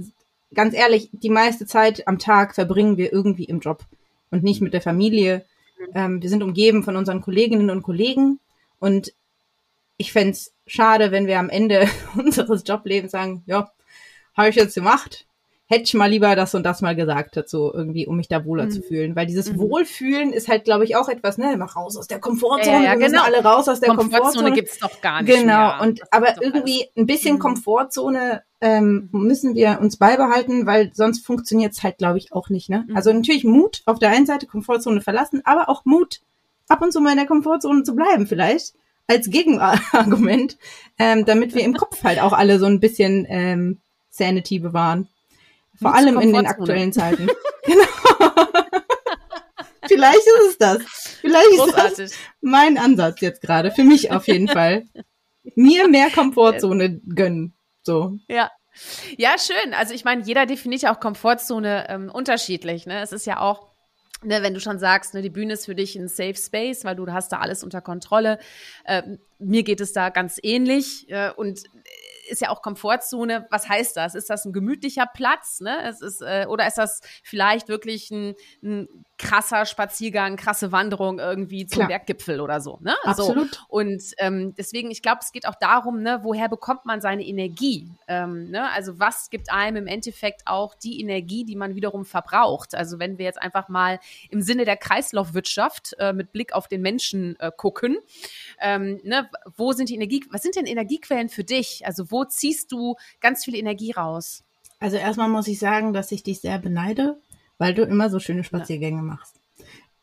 [0.54, 3.84] ganz ehrlich, die meiste Zeit am Tag verbringen wir irgendwie im Job
[4.30, 5.44] und nicht mit der Familie.
[5.78, 5.92] Mhm.
[5.94, 8.38] Ähm, wir sind umgeben von unseren Kolleginnen und Kollegen
[8.78, 9.12] und
[9.96, 13.70] ich fände schade, wenn wir am Ende unseres Joblebens sagen, ja,
[14.36, 15.26] habe ich jetzt gemacht,
[15.66, 18.66] hätte ich mal lieber das und das mal gesagt dazu, irgendwie, um mich da wohler
[18.66, 18.70] mhm.
[18.70, 19.16] zu fühlen.
[19.16, 19.58] Weil dieses mhm.
[19.58, 22.84] Wohlfühlen ist halt, glaube ich, auch etwas, ne, immer raus aus der Komfortzone.
[22.84, 23.22] Ja, ja, wir genau.
[23.22, 24.20] alle raus aus der Komfortzone.
[24.20, 25.46] Komfortzone gibt's doch gar nicht Genau.
[25.46, 25.78] Mehr.
[25.80, 27.40] Und, aber irgendwie ein bisschen mhm.
[27.40, 29.26] Komfortzone ähm, mhm.
[29.26, 32.84] müssen wir uns beibehalten, weil sonst funktioniert's halt, glaube ich, auch nicht, ne?
[32.86, 32.96] Mhm.
[32.96, 36.20] Also natürlich Mut auf der einen Seite, Komfortzone verlassen, aber auch Mut,
[36.68, 38.74] ab und zu mal in der Komfortzone zu bleiben, vielleicht
[39.06, 40.58] als Gegenargument,
[40.98, 45.08] ähm, damit wir im Kopf halt auch alle so ein bisschen ähm, Sanity bewahren.
[45.80, 47.28] Vor allem in den aktuellen Zeiten.
[47.64, 47.84] genau.
[49.86, 50.82] Vielleicht ist es das.
[51.20, 51.98] Vielleicht Großartig.
[51.98, 53.70] ist das mein Ansatz jetzt gerade.
[53.70, 54.86] Für mich auf jeden Fall.
[55.56, 57.54] Mir mehr Komfortzone gönnen.
[57.82, 58.16] So.
[58.28, 58.50] Ja.
[59.16, 59.74] Ja, schön.
[59.74, 62.86] Also ich meine, jeder definiert ja auch Komfortzone ähm, unterschiedlich.
[62.86, 63.00] Ne?
[63.02, 63.68] Es ist ja auch,
[64.22, 66.96] ne, wenn du schon sagst, ne, die Bühne ist für dich ein Safe Space, weil
[66.96, 68.38] du hast da alles unter Kontrolle.
[68.86, 71.08] Ähm, mir geht es da ganz ähnlich.
[71.08, 71.62] Äh, und
[72.28, 73.46] ist ja auch Komfortzone.
[73.50, 74.14] Was heißt das?
[74.14, 75.60] Ist das ein gemütlicher Platz?
[75.60, 75.76] Ne?
[75.88, 81.66] Es ist, äh, oder ist das vielleicht wirklich ein, ein krasser Spaziergang, krasse Wanderung irgendwie
[81.66, 81.88] zum Klar.
[81.88, 82.78] Berggipfel oder so.
[82.80, 82.94] Ne?
[83.04, 83.54] Absolut.
[83.54, 83.60] So.
[83.68, 87.90] Und ähm, deswegen, ich glaube, es geht auch darum, ne, woher bekommt man seine Energie?
[88.08, 88.70] Ähm, ne?
[88.72, 92.74] Also was gibt einem im Endeffekt auch die Energie, die man wiederum verbraucht?
[92.74, 96.82] Also wenn wir jetzt einfach mal im Sinne der Kreislaufwirtschaft äh, mit Blick auf den
[96.82, 97.98] Menschen äh, gucken,
[98.60, 101.86] ähm, ne, wo sind die Energie, was sind denn Energiequellen für dich?
[101.86, 104.42] Also wo ziehst du ganz viel Energie raus?
[104.80, 107.20] Also erstmal muss ich sagen, dass ich dich sehr beneide,
[107.58, 109.02] weil du immer so schöne Spaziergänge ja.
[109.02, 109.36] machst.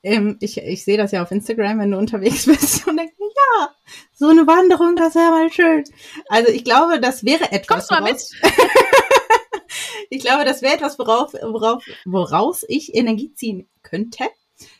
[0.04, 3.70] Ähm, ich, ich sehe das ja auf Instagram, wenn du unterwegs bist und denke, ja,
[4.14, 5.84] so eine Wanderung, das wäre mal schön.
[6.30, 7.88] Also ich glaube, das wäre etwas.
[7.88, 8.30] Kommst du mal mit?
[10.10, 14.26] ich glaube, das wäre etwas, worauf, worauf, woraus ich Energie ziehen könnte.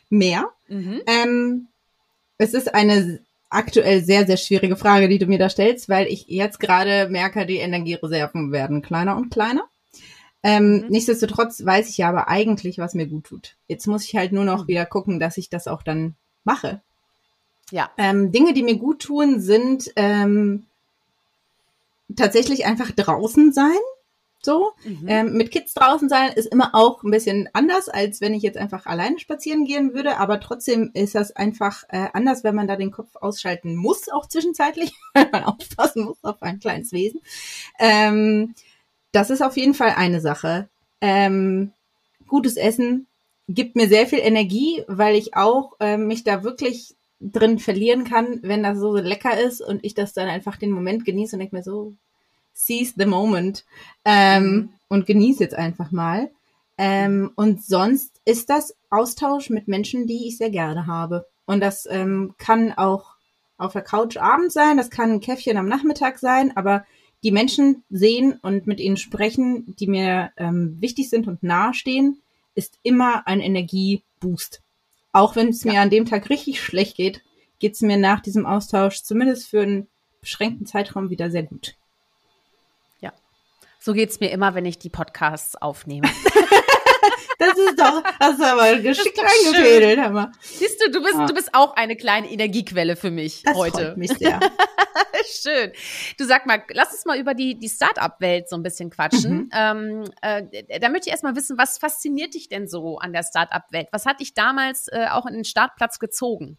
[0.08, 0.50] Mehr.
[0.68, 1.02] Mhm.
[1.06, 1.68] Ähm,
[2.38, 3.20] es ist eine
[3.52, 7.46] aktuell sehr, sehr schwierige Frage, die du mir da stellst, weil ich jetzt gerade merke,
[7.46, 9.68] die Energiereserven werden kleiner und kleiner.
[10.42, 10.86] Ähm, mhm.
[10.88, 13.56] Nichtsdestotrotz weiß ich ja aber eigentlich, was mir gut tut.
[13.68, 14.68] Jetzt muss ich halt nur noch mhm.
[14.68, 16.80] wieder gucken, dass ich das auch dann mache.
[17.70, 17.90] Ja.
[17.96, 20.66] Ähm, Dinge, die mir gut tun, sind ähm,
[22.16, 23.78] tatsächlich einfach draußen sein.
[24.44, 24.72] So.
[24.84, 25.04] Mhm.
[25.06, 28.58] Ähm, mit Kids draußen sein ist immer auch ein bisschen anders, als wenn ich jetzt
[28.58, 30.18] einfach alleine spazieren gehen würde.
[30.18, 34.26] Aber trotzdem ist das einfach äh, anders, wenn man da den Kopf ausschalten muss, auch
[34.26, 37.20] zwischenzeitlich, weil man aufpassen muss auf ein kleines Wesen.
[37.78, 38.54] Ähm,
[39.12, 40.68] das ist auf jeden Fall eine Sache.
[41.00, 41.72] Ähm,
[42.26, 43.06] gutes Essen
[43.48, 48.40] gibt mir sehr viel Energie, weil ich auch äh, mich da wirklich drin verlieren kann,
[48.42, 51.54] wenn das so lecker ist und ich das dann einfach den Moment genieße und denke
[51.54, 51.94] mir so,
[52.52, 53.64] seize the moment
[54.04, 54.70] ähm, mhm.
[54.88, 56.30] und genieße jetzt einfach mal.
[56.78, 61.26] Ähm, und sonst ist das Austausch mit Menschen, die ich sehr gerne habe.
[61.44, 63.14] Und das ähm, kann auch
[63.58, 66.84] auf der Couch abends sein, das kann ein Käffchen am Nachmittag sein, aber
[67.22, 72.20] die Menschen sehen und mit ihnen sprechen, die mir ähm, wichtig sind und nahestehen,
[72.54, 74.62] ist immer ein Energieboost.
[75.12, 75.72] Auch wenn es ja.
[75.72, 77.22] mir an dem Tag richtig schlecht geht,
[77.60, 79.86] geht es mir nach diesem Austausch zumindest für einen
[80.20, 81.76] beschränkten Zeitraum wieder sehr gut.
[83.82, 86.08] Ja, so geht es mir immer, wenn ich die Podcasts aufnehme.
[87.38, 90.30] Das ist doch, hast du aber geschickt eingefädelt, Hammer.
[90.40, 91.26] Siehst du, du bist, ah.
[91.26, 93.86] du bist auch eine kleine Energiequelle für mich das heute.
[93.86, 94.38] Freut mich sehr.
[95.26, 95.72] Schön.
[96.18, 99.32] Du sag mal, lass uns mal über die, die Start-up-Welt so ein bisschen quatschen.
[99.32, 99.50] Mhm.
[99.52, 103.88] Ähm, äh, da möchte ich erstmal wissen, was fasziniert dich denn so an der Start-up-Welt?
[103.90, 106.58] Was hat dich damals äh, auch in den Startplatz gezogen?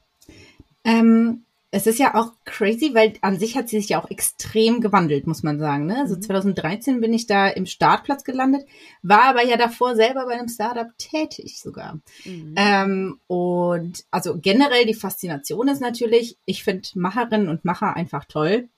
[0.84, 4.80] Ähm, es ist ja auch crazy, weil an sich hat sie sich ja auch extrem
[4.80, 5.88] gewandelt, muss man sagen.
[5.88, 5.98] Ne?
[6.02, 7.02] Also 2013 mhm.
[7.02, 8.68] bin ich da im Startplatz gelandet,
[9.02, 12.00] war aber ja davor selber bei einem Startup tätig sogar.
[12.26, 12.54] Mhm.
[12.56, 18.70] Ähm, und also generell die Faszination ist natürlich, ich finde Macherinnen und Macher einfach toll.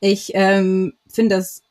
[0.00, 1.62] Ich ähm, finde das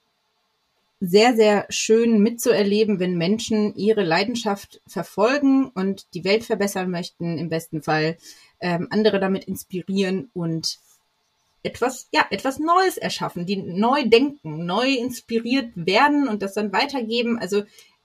[1.00, 7.48] sehr, sehr schön mitzuerleben, wenn Menschen ihre Leidenschaft verfolgen und die Welt verbessern möchten, im
[7.48, 8.18] besten Fall
[8.66, 10.80] ähm, andere damit inspirieren und
[11.62, 17.38] etwas, ja, etwas Neues erschaffen, die neu denken, neu inspiriert werden und das dann weitergeben.
[17.38, 17.62] Also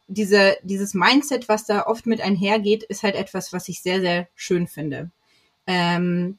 [0.06, 4.28] diese, dieses Mindset, was da oft mit einhergeht, ist halt etwas, was ich sehr, sehr
[4.34, 5.10] schön finde.
[5.66, 6.38] Ähm,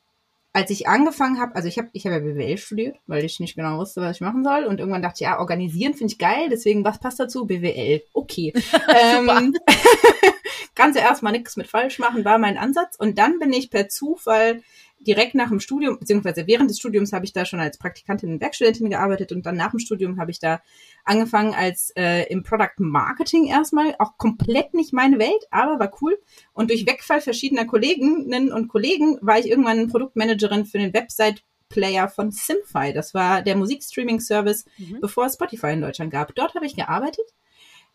[0.53, 3.55] als ich angefangen habe, also ich habe ich hab ja BWL studiert, weil ich nicht
[3.55, 4.65] genau wusste, was ich machen soll.
[4.65, 7.47] Und irgendwann dachte ich, ja, organisieren finde ich geil, deswegen, was passt dazu?
[7.47, 8.03] BWL.
[8.13, 8.53] Okay.
[9.01, 9.55] ähm,
[10.75, 12.95] kannst ja erstmal nichts mit falsch machen, war mein Ansatz.
[12.97, 14.61] Und dann bin ich per Zufall
[14.99, 18.41] direkt nach dem Studium, beziehungsweise während des Studiums habe ich da schon als Praktikantin und
[18.41, 20.61] Werkstudentin gearbeitet und dann nach dem Studium habe ich da
[21.05, 26.19] angefangen als äh, im Product Marketing erstmal, auch komplett nicht meine Welt, aber war cool.
[26.53, 32.07] Und durch Wegfall verschiedener Kolleginnen und Kollegen war ich irgendwann Produktmanagerin für den Website Player
[32.07, 32.93] von Simfy.
[32.93, 34.99] Das war der Musikstreaming-Service, mhm.
[35.01, 36.35] bevor es Spotify in Deutschland gab.
[36.35, 37.25] Dort habe ich gearbeitet.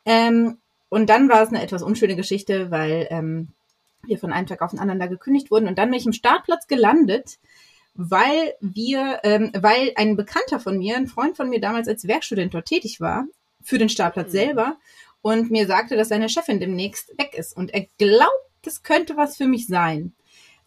[0.05, 3.49] Ähm, und dann war es eine etwas unschöne Geschichte, weil ähm,
[4.05, 5.69] wir von einem Tag auf den anderen da gekündigt wurden.
[5.69, 7.39] Und dann bin ich im Startplatz gelandet,
[7.95, 12.55] weil wir, ähm, weil ein Bekannter von mir, ein Freund von mir damals als Werkstudent
[12.55, 13.27] dort tätig war,
[13.63, 14.33] für den Startplatz mhm.
[14.33, 14.79] selber
[15.23, 17.57] und mir sagte, dass seine Chefin demnächst weg ist.
[17.57, 18.31] Und er glaubt,
[18.63, 20.15] das könnte was für mich sein.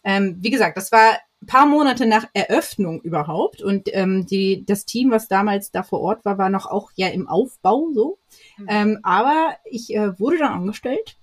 [0.04, 5.10] Ähm, wie gesagt, das war paar Monate nach Eröffnung überhaupt und ähm, die, das Team,
[5.10, 8.18] was damals da vor Ort war, war noch auch ja im Aufbau so.
[8.58, 8.66] Mhm.
[8.68, 11.16] Ähm, aber ich äh, wurde dann angestellt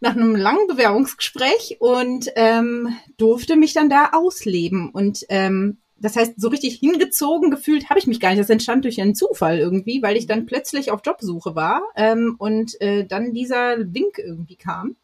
[0.00, 4.90] nach einem langen Bewerbungsgespräch und ähm, durfte mich dann da ausleben.
[4.90, 8.40] Und ähm, das heißt, so richtig hingezogen gefühlt habe ich mich gar nicht.
[8.40, 12.78] Das entstand durch einen Zufall irgendwie, weil ich dann plötzlich auf Jobsuche war ähm, und
[12.80, 14.96] äh, dann dieser Wink irgendwie kam.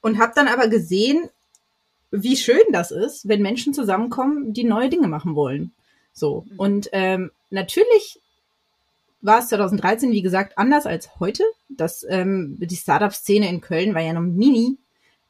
[0.00, 1.28] Und habe dann aber gesehen,
[2.10, 5.72] wie schön das ist, wenn Menschen zusammenkommen, die neue Dinge machen wollen.
[6.12, 6.44] So.
[6.48, 6.58] Mhm.
[6.58, 8.20] Und ähm, natürlich
[9.20, 11.42] war es 2013, wie gesagt, anders als heute.
[11.68, 14.78] Das, ähm, die Startup-Szene in Köln war ja noch mini,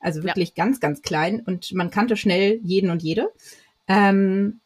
[0.00, 0.64] also wirklich ja.
[0.64, 3.30] ganz, ganz klein und man kannte schnell jeden und jede.
[3.88, 4.60] Ähm,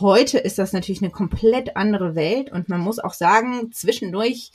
[0.00, 4.52] heute ist das natürlich eine komplett andere Welt und man muss auch sagen, zwischendurch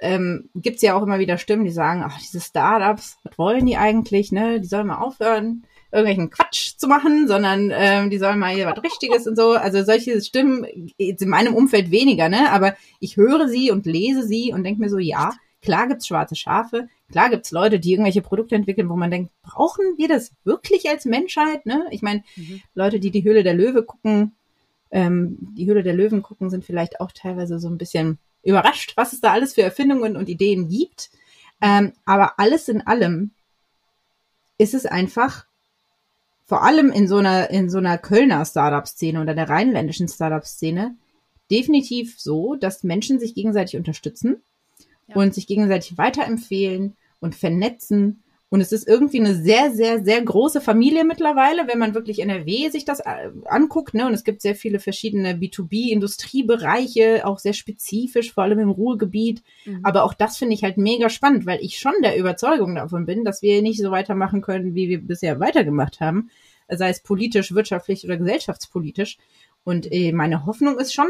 [0.00, 3.76] ähm, gibt ja auch immer wieder Stimmen, die sagen, ach, diese Startups, was wollen die
[3.76, 4.60] eigentlich, ne?
[4.60, 8.82] Die sollen mal aufhören, irgendwelchen Quatsch zu machen, sondern ähm, die sollen mal hier was
[8.82, 9.52] Richtiges und so.
[9.52, 10.66] Also solche Stimmen
[10.98, 12.50] jetzt in meinem Umfeld weniger, ne?
[12.52, 15.32] Aber ich höre sie und lese sie und denke mir so, ja,
[15.62, 19.84] klar gibt's schwarze Schafe, klar gibt's Leute, die irgendwelche Produkte entwickeln, wo man denkt, brauchen
[19.96, 21.86] wir das wirklich als Menschheit, ne?
[21.90, 22.60] Ich meine, mhm.
[22.74, 24.36] Leute, die die Höhle der Löwe gucken,
[24.92, 29.12] ähm, die Höhle der Löwen gucken, sind vielleicht auch teilweise so ein bisschen überrascht, was
[29.12, 31.10] es da alles für Erfindungen und Ideen gibt.
[31.60, 33.32] Ähm, aber alles in allem
[34.58, 35.46] ist es einfach
[36.44, 40.96] vor allem in so einer, in so einer Kölner Startup-Szene oder der rheinländischen Startup-Szene
[41.50, 44.42] definitiv so, dass Menschen sich gegenseitig unterstützen
[45.08, 45.16] ja.
[45.16, 50.62] und sich gegenseitig weiterempfehlen und vernetzen und es ist irgendwie eine sehr, sehr, sehr große
[50.62, 53.92] Familie mittlerweile, wenn man wirklich NRW sich das äh, anguckt.
[53.92, 54.06] Ne?
[54.06, 59.42] Und es gibt sehr viele verschiedene B2B-Industriebereiche, auch sehr spezifisch, vor allem im Ruhrgebiet.
[59.66, 59.80] Mhm.
[59.82, 63.22] Aber auch das finde ich halt mega spannend, weil ich schon der Überzeugung davon bin,
[63.22, 66.30] dass wir nicht so weitermachen können, wie wir bisher weitergemacht haben.
[66.70, 69.18] Sei es politisch, wirtschaftlich oder gesellschaftspolitisch.
[69.62, 71.08] Und äh, meine Hoffnung ist schon,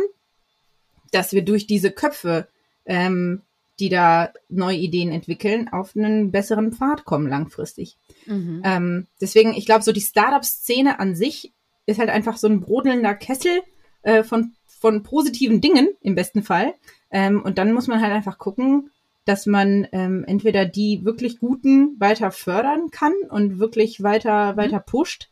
[1.12, 2.48] dass wir durch diese Köpfe
[2.84, 3.42] ähm,
[3.80, 7.96] die da neue Ideen entwickeln, auf einen besseren Pfad kommen langfristig.
[8.26, 8.62] Mhm.
[8.64, 11.52] Ähm, deswegen, ich glaube, so die Startup-Szene an sich
[11.86, 13.62] ist halt einfach so ein brodelnder Kessel
[14.02, 16.74] äh, von, von positiven Dingen im besten Fall.
[17.10, 18.90] Ähm, und dann muss man halt einfach gucken,
[19.24, 24.56] dass man ähm, entweder die wirklich Guten weiter fördern kann und wirklich weiter, mhm.
[24.56, 25.28] weiter pusht,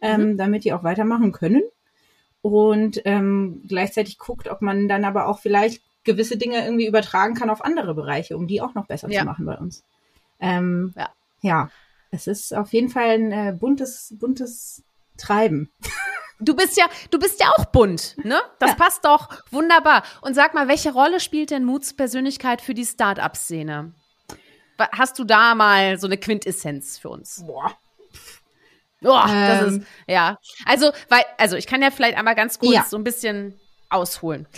[0.00, 0.36] ähm, mhm.
[0.36, 1.62] damit die auch weitermachen können.
[2.42, 7.50] Und ähm, gleichzeitig guckt, ob man dann aber auch vielleicht gewisse Dinge irgendwie übertragen kann
[7.50, 9.20] auf andere Bereiche, um die auch noch besser ja.
[9.20, 9.84] zu machen bei uns.
[10.40, 11.08] Ähm, ja.
[11.40, 11.70] ja,
[12.10, 14.82] es ist auf jeden Fall ein äh, buntes, buntes
[15.16, 15.70] Treiben.
[16.40, 18.40] Du bist ja, du bist ja auch bunt, ne?
[18.58, 18.76] Das ja.
[18.76, 20.02] passt doch wunderbar.
[20.20, 23.94] Und sag mal, welche Rolle spielt denn Muts Persönlichkeit für die Start-up-Szene?
[24.78, 27.44] Hast du da mal so eine Quintessenz für uns?
[27.46, 27.72] Boah.
[29.00, 29.46] Boah, ähm.
[29.46, 30.38] das ist, ja.
[30.66, 32.82] Also, weil, also ich kann ja vielleicht einmal ganz kurz ja.
[32.82, 34.48] so ein bisschen ausholen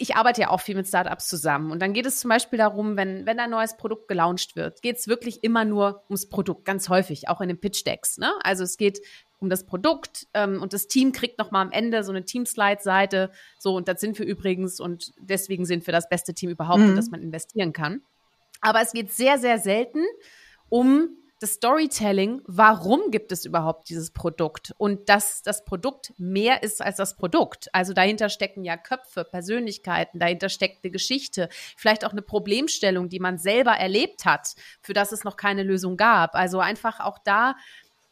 [0.00, 1.70] ich arbeite ja auch viel mit Startups zusammen.
[1.70, 4.96] Und dann geht es zum Beispiel darum, wenn, wenn ein neues Produkt gelauncht wird, geht
[4.96, 8.16] es wirklich immer nur ums Produkt, ganz häufig, auch in den Pitch-Decks.
[8.16, 8.32] Ne?
[8.42, 9.00] Also es geht
[9.38, 13.30] um das Produkt ähm, und das Team kriegt nochmal am Ende so eine Team-Slide-Seite.
[13.58, 16.90] So, und das sind wir übrigens und deswegen sind wir das beste Team überhaupt, mhm.
[16.90, 18.00] in das man investieren kann.
[18.62, 20.04] Aber es geht sehr, sehr selten
[20.70, 21.10] um
[21.40, 26.96] das Storytelling, warum gibt es überhaupt dieses Produkt und dass das Produkt mehr ist als
[26.96, 27.74] das Produkt.
[27.74, 31.48] Also dahinter stecken ja Köpfe, Persönlichkeiten, dahinter steckt eine Geschichte,
[31.78, 35.96] vielleicht auch eine Problemstellung, die man selber erlebt hat, für das es noch keine Lösung
[35.96, 36.34] gab.
[36.34, 37.56] Also einfach auch da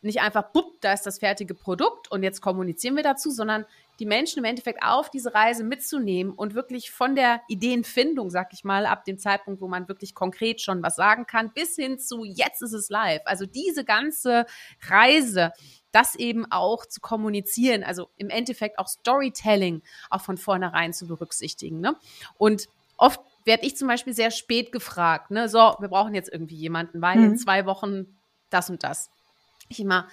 [0.00, 3.66] nicht einfach, bupp, da ist das fertige Produkt und jetzt kommunizieren wir dazu, sondern
[3.98, 8.64] die Menschen im Endeffekt auf diese Reise mitzunehmen und wirklich von der Ideenfindung, sag ich
[8.64, 12.24] mal, ab dem Zeitpunkt, wo man wirklich konkret schon was sagen kann, bis hin zu
[12.24, 13.22] jetzt ist es live.
[13.24, 14.46] Also diese ganze
[14.88, 15.52] Reise,
[15.90, 21.80] das eben auch zu kommunizieren, also im Endeffekt auch Storytelling auch von vornherein zu berücksichtigen.
[21.80, 21.96] Ne?
[22.36, 26.56] Und oft werde ich zum Beispiel sehr spät gefragt, ne, so, wir brauchen jetzt irgendwie
[26.56, 27.24] jemanden, weil mhm.
[27.24, 28.18] in zwei Wochen
[28.50, 29.10] das und das.
[29.68, 30.08] Ich immer,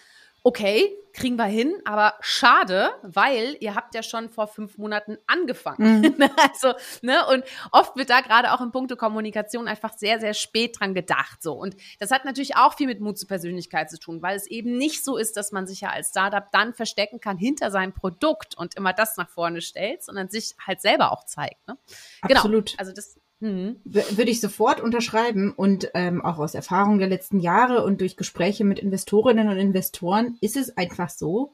[0.45, 6.01] okay, kriegen wir hin, aber schade, weil ihr habt ja schon vor fünf Monaten angefangen.
[6.01, 6.15] Mhm.
[6.37, 10.79] also, ne, und oft wird da gerade auch in puncto Kommunikation einfach sehr, sehr spät
[10.79, 11.53] dran gedacht, so.
[11.53, 14.77] Und das hat natürlich auch viel mit Mut zur Persönlichkeit zu tun, weil es eben
[14.77, 18.55] nicht so ist, dass man sich ja als Startup dann verstecken kann hinter seinem Produkt
[18.55, 21.75] und immer das nach vorne stellt, sondern sich halt selber auch zeigt, ne?
[22.21, 22.41] Genau.
[22.41, 22.65] Absolut.
[22.67, 22.79] Genau.
[22.79, 23.75] Also das, Mhm.
[23.83, 28.65] Würde ich sofort unterschreiben und ähm, auch aus Erfahrung der letzten Jahre und durch Gespräche
[28.65, 31.51] mit Investorinnen und Investoren ist es einfach so,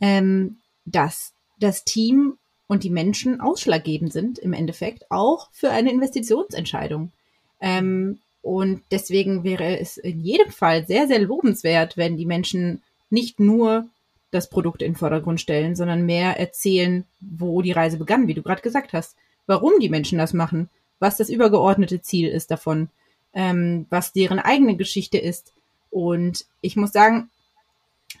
[0.00, 2.36] ähm, dass das Team
[2.66, 7.12] und die Menschen ausschlaggebend sind im Endeffekt auch für eine Investitionsentscheidung.
[7.60, 13.38] Ähm, und deswegen wäre es in jedem Fall sehr, sehr lobenswert, wenn die Menschen nicht
[13.38, 13.86] nur
[14.32, 18.42] das Produkt in den Vordergrund stellen, sondern mehr erzählen, wo die Reise begann, wie du
[18.42, 19.14] gerade gesagt hast,
[19.46, 20.68] warum die Menschen das machen,
[21.00, 22.88] was das übergeordnete Ziel ist davon,
[23.34, 25.52] ähm, was deren eigene Geschichte ist.
[25.90, 27.30] Und ich muss sagen,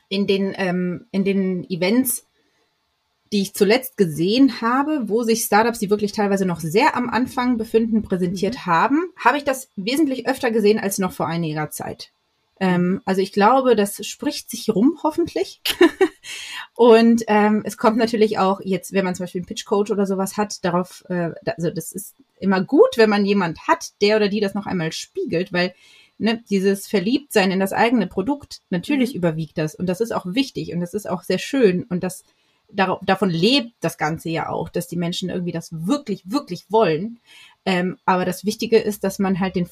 [0.08, 2.26] in den, ähm, in den Events,
[3.32, 7.58] die ich zuletzt gesehen habe, wo sich Startups, die wirklich teilweise noch sehr am Anfang
[7.58, 8.66] befinden, präsentiert mhm.
[8.66, 12.10] haben, habe ich das wesentlich öfter gesehen als noch vor einiger Zeit.
[12.60, 15.62] Ähm, also ich glaube, das spricht sich rum, hoffentlich.
[16.74, 20.36] und ähm, es kommt natürlich auch jetzt, wenn man zum Beispiel einen Pitch-Coach oder sowas
[20.36, 24.40] hat, darauf, äh, also das ist immer gut, wenn man jemand hat, der oder die
[24.40, 25.74] das noch einmal spiegelt, weil
[26.18, 29.18] ne, dieses Verliebtsein in das eigene Produkt, natürlich mhm.
[29.18, 32.24] überwiegt das und das ist auch wichtig und das ist auch sehr schön und das
[32.72, 37.18] davon lebt das Ganze ja auch, dass die Menschen irgendwie das wirklich, wirklich wollen.
[37.64, 39.68] Ähm, aber das Wichtige ist, dass man halt den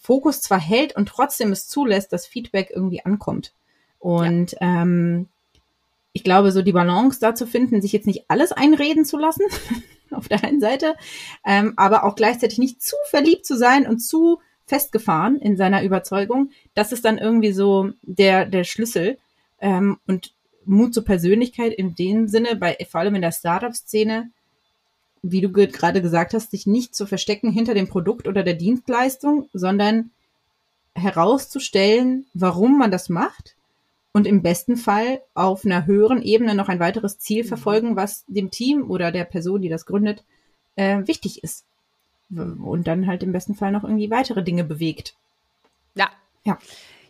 [0.00, 3.52] Fokus zwar hält und trotzdem es zulässt, dass Feedback irgendwie ankommt.
[3.98, 4.82] Und ja.
[4.82, 5.28] ähm,
[6.12, 9.44] ich glaube, so die Balance da zu finden, sich jetzt nicht alles einreden zu lassen,
[10.10, 10.94] auf der einen Seite,
[11.44, 16.50] ähm, aber auch gleichzeitig nicht zu verliebt zu sein und zu festgefahren in seiner Überzeugung,
[16.74, 19.18] das ist dann irgendwie so der, der Schlüssel.
[19.60, 20.34] Ähm, und
[20.68, 24.30] Mut zur Persönlichkeit in dem Sinne, bei, vor allem in der Startup-Szene,
[25.22, 29.48] wie du gerade gesagt hast, sich nicht zu verstecken hinter dem Produkt oder der Dienstleistung,
[29.52, 30.10] sondern
[30.94, 33.56] herauszustellen, warum man das macht
[34.12, 37.48] und im besten Fall auf einer höheren Ebene noch ein weiteres Ziel mhm.
[37.48, 40.24] verfolgen, was dem Team oder der Person, die das gründet,
[40.76, 41.64] äh, wichtig ist.
[42.30, 45.14] Und dann halt im besten Fall noch irgendwie weitere Dinge bewegt.
[45.94, 46.10] Ja.
[46.44, 46.58] Ja.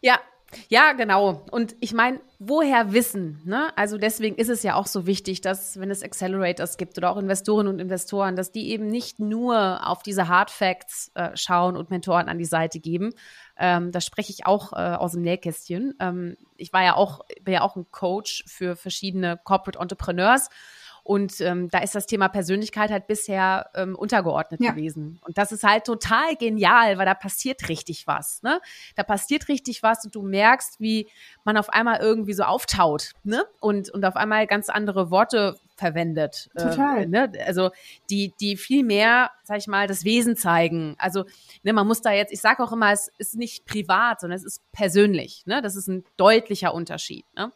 [0.00, 0.20] Ja,
[0.68, 1.44] ja, genau.
[1.51, 3.42] Und ich meine, woher wissen?
[3.44, 3.70] Ne?
[3.76, 7.18] Also deswegen ist es ja auch so wichtig, dass wenn es Accelerators gibt oder auch
[7.18, 11.90] Investoren und Investoren, dass die eben nicht nur auf diese Hard Facts äh, schauen und
[11.90, 13.12] Mentoren an die Seite geben.
[13.59, 15.94] Ähm, da spreche ich auch äh, aus dem Nähkästchen.
[16.01, 20.49] Ähm, ich war ja auch, bin ja auch ein Coach für verschiedene Corporate Entrepreneurs
[21.09, 24.72] und ähm, da ist das Thema Persönlichkeit halt bisher ähm, untergeordnet ja.
[24.72, 25.18] gewesen.
[25.24, 28.42] Und das ist halt total genial, weil da passiert richtig was.
[28.42, 28.61] Ne?
[28.94, 31.09] Da passiert richtig was und du merkst, wie
[31.44, 33.46] man auf einmal irgendwie so auftaut ne?
[33.59, 36.50] und, und auf einmal ganz andere Worte verwendet.
[36.54, 37.04] Total.
[37.04, 37.32] Äh, ne?
[37.46, 37.70] Also
[38.11, 40.94] die, die viel mehr, sag ich mal, das Wesen zeigen.
[40.98, 41.24] Also
[41.62, 44.44] ne, man muss da jetzt, ich sage auch immer, es ist nicht privat, sondern es
[44.44, 45.46] ist persönlich.
[45.46, 45.62] Ne?
[45.62, 47.24] Das ist ein deutlicher Unterschied.
[47.34, 47.50] Ne?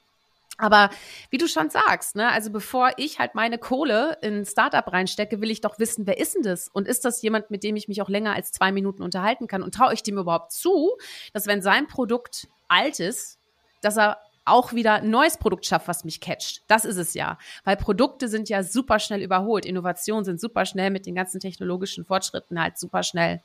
[0.59, 0.91] Aber
[1.31, 5.41] wie du schon sagst, ne, also bevor ich halt meine Kohle in ein Startup reinstecke,
[5.41, 6.69] will ich doch wissen, wer ist denn das?
[6.69, 9.63] Und ist das jemand, mit dem ich mich auch länger als zwei Minuten unterhalten kann?
[9.63, 10.97] Und traue ich dem überhaupt zu,
[11.33, 13.39] dass wenn sein Produkt alt ist,
[13.81, 16.63] dass er auch wieder ein neues Produkt schafft, was mich catcht.
[16.67, 17.39] Das ist es ja.
[17.65, 19.65] Weil Produkte sind ja super schnell überholt.
[19.65, 23.41] Innovationen sind super schnell mit den ganzen technologischen Fortschritten halt super schnell.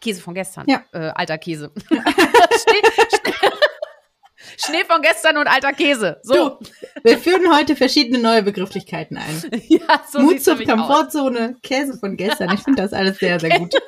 [0.00, 0.66] Käse von gestern.
[0.68, 0.82] Ja.
[0.92, 1.72] Äh, alter Käse.
[1.90, 3.41] Ja.
[4.56, 6.20] Schnee von gestern und alter Käse.
[6.22, 6.34] So.
[6.34, 6.58] Du,
[7.02, 9.62] wir führen heute verschiedene neue Begrifflichkeiten ein.
[9.68, 11.62] Ja, so Mut zur Komfortzone, aus.
[11.62, 12.52] Käse von gestern.
[12.52, 13.74] Ich finde das alles sehr, sehr gut.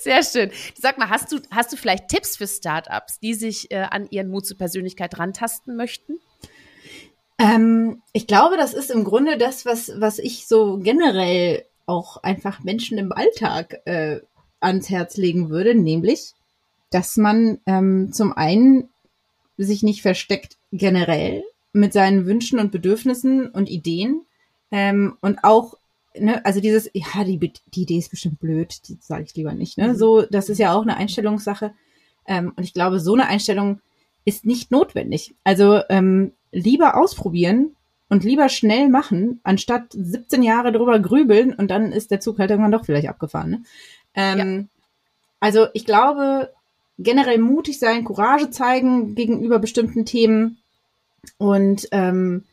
[0.00, 0.50] Sehr schön.
[0.74, 4.28] Sag mal, hast du, hast du vielleicht Tipps für Startups, die sich äh, an ihren
[4.28, 6.18] Mut zur Persönlichkeit rantasten möchten?
[7.38, 12.62] Ähm, ich glaube, das ist im Grunde das, was, was ich so generell auch einfach
[12.62, 14.20] Menschen im Alltag äh,
[14.60, 16.32] ans Herz legen würde, nämlich,
[16.90, 18.88] dass man ähm, zum einen
[19.64, 21.42] sich nicht versteckt generell
[21.72, 24.22] mit seinen Wünschen und Bedürfnissen und Ideen.
[24.70, 25.74] Ähm, und auch,
[26.18, 29.78] ne, also dieses, ja, die, die Idee ist bestimmt blöd, die sage ich lieber nicht.
[29.78, 29.88] Ne?
[29.88, 29.96] Mhm.
[29.96, 31.72] So, das ist ja auch eine Einstellungssache.
[32.26, 33.80] Ähm, und ich glaube, so eine Einstellung
[34.24, 35.34] ist nicht notwendig.
[35.44, 37.74] Also ähm, lieber ausprobieren
[38.08, 42.50] und lieber schnell machen, anstatt 17 Jahre drüber grübeln und dann ist der Zug halt
[42.50, 43.50] irgendwann doch vielleicht abgefahren.
[43.50, 43.62] Ne?
[44.14, 44.64] Ähm, ja.
[45.40, 46.50] Also ich glaube,
[46.98, 50.58] generell mutig sein, Courage zeigen gegenüber bestimmten Themen
[51.38, 52.44] und ähm,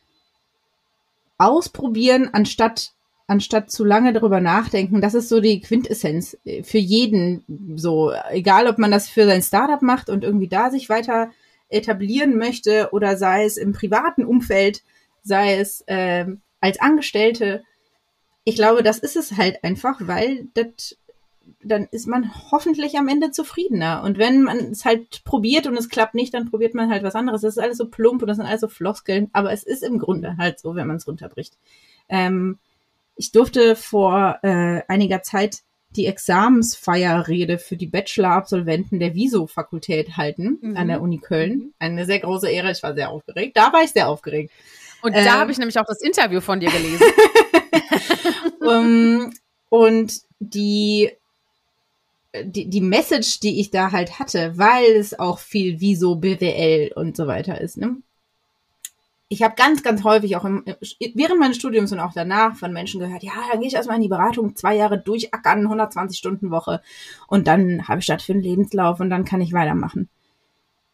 [1.38, 2.92] ausprobieren, anstatt
[3.30, 5.00] anstatt zu lange darüber nachdenken.
[5.00, 7.44] Das ist so die Quintessenz äh, für jeden
[7.76, 8.12] so.
[8.30, 11.30] Egal, ob man das für sein Startup macht und irgendwie da sich weiter
[11.68, 14.82] etablieren möchte oder sei es im privaten Umfeld,
[15.22, 16.26] sei es äh,
[16.60, 17.62] als Angestellte.
[18.42, 20.96] Ich glaube, das ist es halt einfach, weil das
[21.62, 24.02] dann ist man hoffentlich am Ende zufriedener.
[24.02, 27.14] Und wenn man es halt probiert und es klappt nicht, dann probiert man halt was
[27.14, 27.42] anderes.
[27.42, 29.98] Das ist alles so plump und das sind alles so Floskeln, aber es ist im
[29.98, 31.58] Grunde halt so, wenn man es runterbricht.
[32.08, 32.58] Ähm,
[33.16, 35.60] ich durfte vor äh, einiger Zeit
[35.96, 40.76] die Examensfeierrede für die Bachelor-Absolventen der Viso-Fakultät halten mhm.
[40.76, 41.52] an der Uni Köln.
[41.52, 41.74] Mhm.
[41.78, 42.70] Eine sehr große Ehre.
[42.70, 43.56] Ich war sehr aufgeregt.
[43.56, 44.52] Da war ich sehr aufgeregt.
[45.02, 47.04] Und ähm, da habe ich nämlich auch das Interview von dir gelesen.
[48.60, 49.32] um,
[49.68, 51.10] und die
[52.34, 56.92] die, die Message, die ich da halt hatte, weil es auch viel wie so BWL
[56.94, 57.76] und so weiter ist.
[57.76, 57.96] Ne?
[59.28, 60.64] Ich habe ganz, ganz häufig auch im,
[61.14, 64.02] während meines Studiums und auch danach von Menschen gehört, ja, dann gehe ich erstmal in
[64.02, 66.82] die Beratung, zwei Jahre durchackern, 120 Stunden Woche
[67.28, 70.08] und dann habe ich statt für einen Lebenslauf und dann kann ich weitermachen.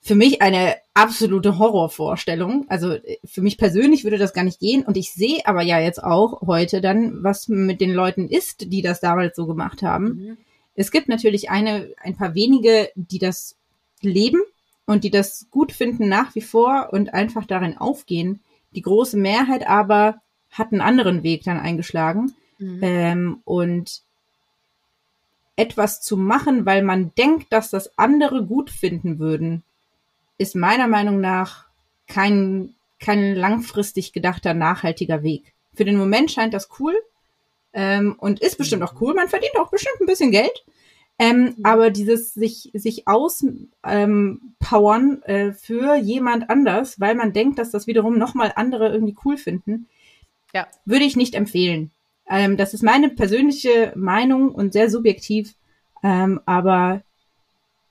[0.01, 2.67] Für mich eine absolute Horrorvorstellung.
[2.69, 4.85] Also für mich persönlich würde das gar nicht gehen.
[4.85, 8.83] Und ich sehe aber ja jetzt auch heute dann, was mit den Leuten ist, die
[8.83, 10.05] das damals so gemacht haben.
[10.05, 10.37] Mhm
[10.77, 13.57] es gibt natürlich eine, ein paar wenige, die das
[14.03, 14.41] leben
[14.85, 18.41] und die das gut finden nach wie vor und einfach darin aufgehen.
[18.75, 20.21] Die große Mehrheit aber
[20.51, 22.35] hat einen anderen Weg dann eingeschlagen.
[22.59, 22.79] Mhm.
[22.83, 24.03] Ähm, und
[25.57, 29.63] etwas zu machen, weil man denkt, dass das andere gut finden würden,
[30.37, 31.65] ist meiner Meinung nach
[32.07, 35.55] kein, kein langfristig gedachter, nachhaltiger Weg.
[35.75, 36.95] Für den Moment scheint das cool
[37.77, 39.15] ähm, und ist bestimmt auch cool.
[39.15, 40.65] Man verdient auch bestimmt ein bisschen Geld.
[41.19, 41.55] Ähm, mhm.
[41.63, 47.87] aber dieses sich, sich auspowern ähm, äh, für jemand anders, weil man denkt, dass das
[47.87, 49.89] wiederum nochmal andere irgendwie cool finden,
[50.53, 50.67] ja.
[50.85, 51.91] würde ich nicht empfehlen.
[52.29, 55.55] Ähm, das ist meine persönliche Meinung und sehr subjektiv.
[56.03, 57.01] Ähm, aber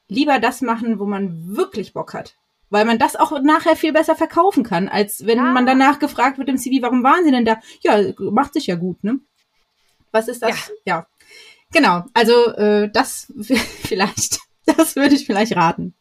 [0.08, 2.36] lieber das machen, wo man wirklich Bock hat.
[2.70, 5.52] Weil man das auch nachher viel besser verkaufen kann, als wenn ja.
[5.52, 7.60] man danach gefragt wird im CV, warum waren sie denn da?
[7.82, 9.20] Ja, macht sich ja gut, ne?
[10.16, 10.72] Was ist das?
[10.86, 10.86] Ja.
[10.86, 11.06] ja.
[11.74, 13.30] Genau, also äh, das
[13.84, 15.94] vielleicht, das würde ich vielleicht raten.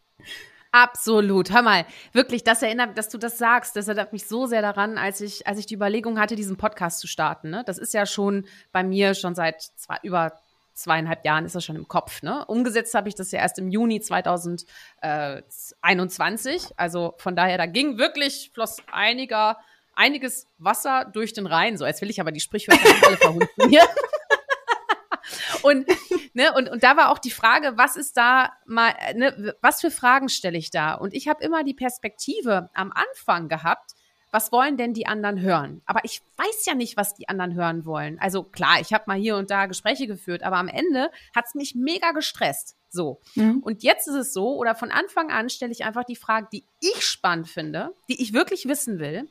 [0.70, 1.52] Absolut.
[1.52, 4.98] Hör mal, wirklich, das erinnert, dass du das sagst, das erinnert mich so sehr daran,
[4.98, 7.50] als ich, als ich die Überlegung hatte, diesen Podcast zu starten.
[7.50, 7.64] Ne?
[7.66, 10.34] Das ist ja schon bei mir schon seit zwei, über
[10.74, 12.22] zweieinhalb Jahren ist das schon im Kopf.
[12.22, 12.44] Ne?
[12.46, 16.68] Umgesetzt habe ich das ja erst im Juni 2021.
[16.76, 19.58] Also von daher, da ging wirklich, floss einiger,
[19.96, 21.76] einiges Wasser durch den Rhein.
[21.76, 23.82] So, jetzt will ich aber die Sprichwörter alle verhunden hier.
[25.62, 25.86] und,
[26.34, 29.90] ne, und, und da war auch die Frage, was ist da mal, ne, was für
[29.90, 30.94] Fragen stelle ich da?
[30.94, 33.92] Und ich habe immer die Perspektive am Anfang gehabt,
[34.34, 35.80] was wollen denn die anderen hören?
[35.86, 38.18] Aber ich weiß ja nicht, was die anderen hören wollen.
[38.18, 41.54] Also klar, ich habe mal hier und da Gespräche geführt, aber am Ende hat es
[41.54, 42.76] mich mega gestresst.
[42.90, 43.20] So.
[43.36, 43.60] Mhm.
[43.62, 46.64] Und jetzt ist es so, oder von Anfang an stelle ich einfach die Frage, die
[46.80, 49.28] ich spannend finde, die ich wirklich wissen will.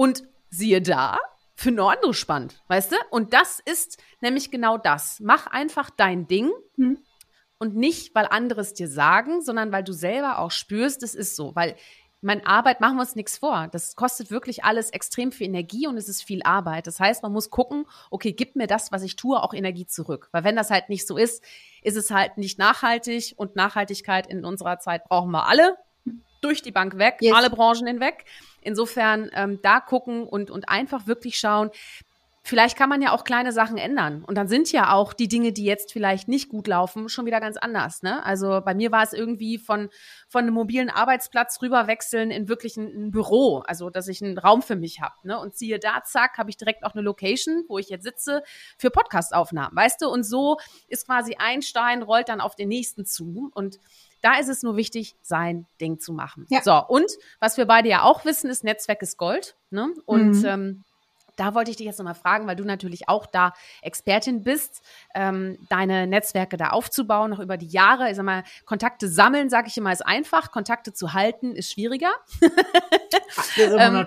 [0.00, 1.18] Und siehe da,
[1.54, 2.96] für nur andere spannend, weißt du?
[3.10, 5.20] Und das ist nämlich genau das.
[5.20, 6.50] Mach einfach dein Ding.
[6.76, 6.96] Mhm.
[7.58, 11.36] Und nicht, weil andere es dir sagen, sondern weil du selber auch spürst, es ist
[11.36, 11.54] so.
[11.54, 11.76] Weil
[12.22, 13.68] meine Arbeit, machen wir uns nichts vor.
[13.72, 16.86] Das kostet wirklich alles extrem viel Energie und es ist viel Arbeit.
[16.86, 20.30] Das heißt, man muss gucken, okay, gibt mir das, was ich tue, auch Energie zurück.
[20.32, 21.44] Weil wenn das halt nicht so ist,
[21.82, 25.76] ist es halt nicht nachhaltig und Nachhaltigkeit in unserer Zeit brauchen wir alle
[26.40, 27.34] durch die Bank weg, yes.
[27.34, 28.24] alle Branchen hinweg.
[28.62, 31.70] Insofern ähm, da gucken und, und einfach wirklich schauen,
[32.42, 34.24] vielleicht kann man ja auch kleine Sachen ändern.
[34.24, 37.40] Und dann sind ja auch die Dinge, die jetzt vielleicht nicht gut laufen, schon wieder
[37.40, 38.02] ganz anders.
[38.02, 38.24] Ne?
[38.24, 39.90] Also bei mir war es irgendwie von,
[40.28, 44.62] von einem mobilen Arbeitsplatz rüberwechseln in wirklich ein, ein Büro, also dass ich einen Raum
[44.62, 45.14] für mich habe.
[45.22, 45.38] Ne?
[45.38, 48.42] Und siehe da, zack, habe ich direkt auch eine Location, wo ich jetzt sitze,
[48.78, 50.08] für Podcastaufnahmen, weißt du?
[50.08, 53.50] Und so ist quasi ein Stein, rollt dann auf den nächsten zu.
[53.54, 53.78] Und
[54.22, 56.46] da ist es nur wichtig, sein Ding zu machen.
[56.50, 56.62] Ja.
[56.62, 59.56] So, und was wir beide ja auch wissen, ist, Netzwerk ist Gold.
[59.70, 59.94] Ne?
[60.04, 60.44] Und mhm.
[60.46, 60.84] ähm,
[61.36, 64.82] da wollte ich dich jetzt nochmal fragen, weil du natürlich auch da Expertin bist,
[65.14, 68.10] ähm, deine Netzwerke da aufzubauen, noch über die Jahre.
[68.10, 70.50] Ich sag mal, Kontakte sammeln, sage ich immer, ist einfach.
[70.50, 72.10] Kontakte zu halten ist schwieriger.
[73.56, 74.06] ähm,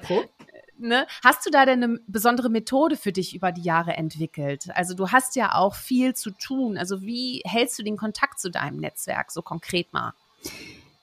[0.78, 1.08] ne?
[1.24, 4.68] Hast du da denn eine besondere Methode für dich über die Jahre entwickelt?
[4.76, 6.78] Also du hast ja auch viel zu tun.
[6.78, 10.14] Also wie hältst du den Kontakt zu deinem Netzwerk so konkret mal?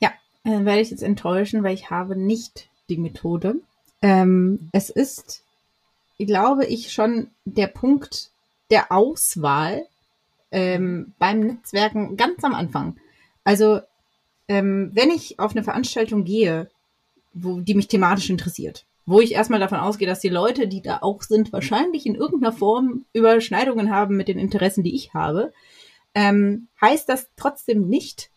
[0.00, 0.10] Ja,
[0.44, 3.56] äh, werde ich jetzt enttäuschen, weil ich habe nicht die Methode.
[4.02, 5.42] Ähm, es ist
[6.26, 8.30] glaube ich, schon der Punkt
[8.70, 9.86] der Auswahl
[10.50, 12.96] ähm, beim Netzwerken ganz am Anfang.
[13.44, 13.80] Also,
[14.48, 16.70] ähm, wenn ich auf eine Veranstaltung gehe,
[17.32, 20.98] wo die mich thematisch interessiert, wo ich erstmal davon ausgehe, dass die Leute, die da
[21.02, 25.52] auch sind, wahrscheinlich in irgendeiner Form Überschneidungen haben mit den Interessen, die ich habe,
[26.14, 28.30] ähm, heißt das trotzdem nicht,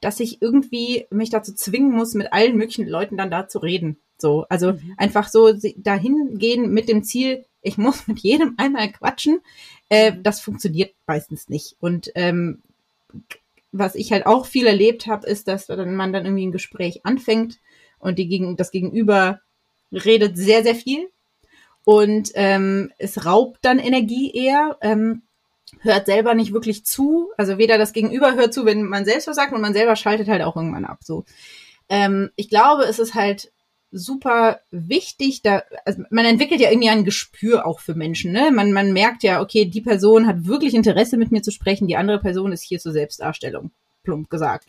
[0.00, 3.98] dass ich irgendwie mich dazu zwingen muss, mit allen möglichen Leuten dann da zu reden.
[4.16, 4.94] So, also mhm.
[4.96, 9.40] einfach so dahin gehen mit dem Ziel, ich muss mit jedem einmal quatschen.
[9.90, 10.22] Äh, mhm.
[10.22, 11.76] das funktioniert meistens nicht.
[11.80, 12.62] Und ähm,
[13.72, 17.58] was ich halt auch viel erlebt habe, ist, dass man dann irgendwie ein Gespräch anfängt
[17.98, 19.40] und die gegen, das Gegenüber
[19.96, 21.10] redet sehr, sehr viel.
[21.84, 25.22] Und ähm, es raubt dann Energie eher, ähm,
[25.80, 27.30] hört selber nicht wirklich zu.
[27.36, 30.28] Also weder das Gegenüber hört zu, wenn man selbst was sagt, und man selber schaltet
[30.28, 31.00] halt auch irgendwann ab.
[31.02, 31.24] So.
[31.88, 33.52] Ähm, ich glaube, es ist halt
[33.94, 35.42] super wichtig.
[35.42, 38.32] Da, also man entwickelt ja irgendwie ein Gespür auch für Menschen.
[38.32, 38.50] Ne?
[38.50, 41.96] Man, man merkt ja, okay, die Person hat wirklich Interesse mit mir zu sprechen, die
[41.96, 43.70] andere Person ist hier zur Selbstdarstellung,
[44.02, 44.66] plump gesagt.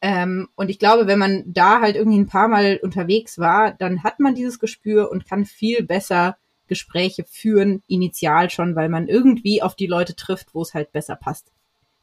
[0.00, 4.02] Ähm, und ich glaube, wenn man da halt irgendwie ein paar Mal unterwegs war, dann
[4.02, 6.36] hat man dieses Gespür und kann viel besser
[6.68, 11.16] Gespräche führen, initial schon, weil man irgendwie auf die Leute trifft, wo es halt besser
[11.16, 11.52] passt.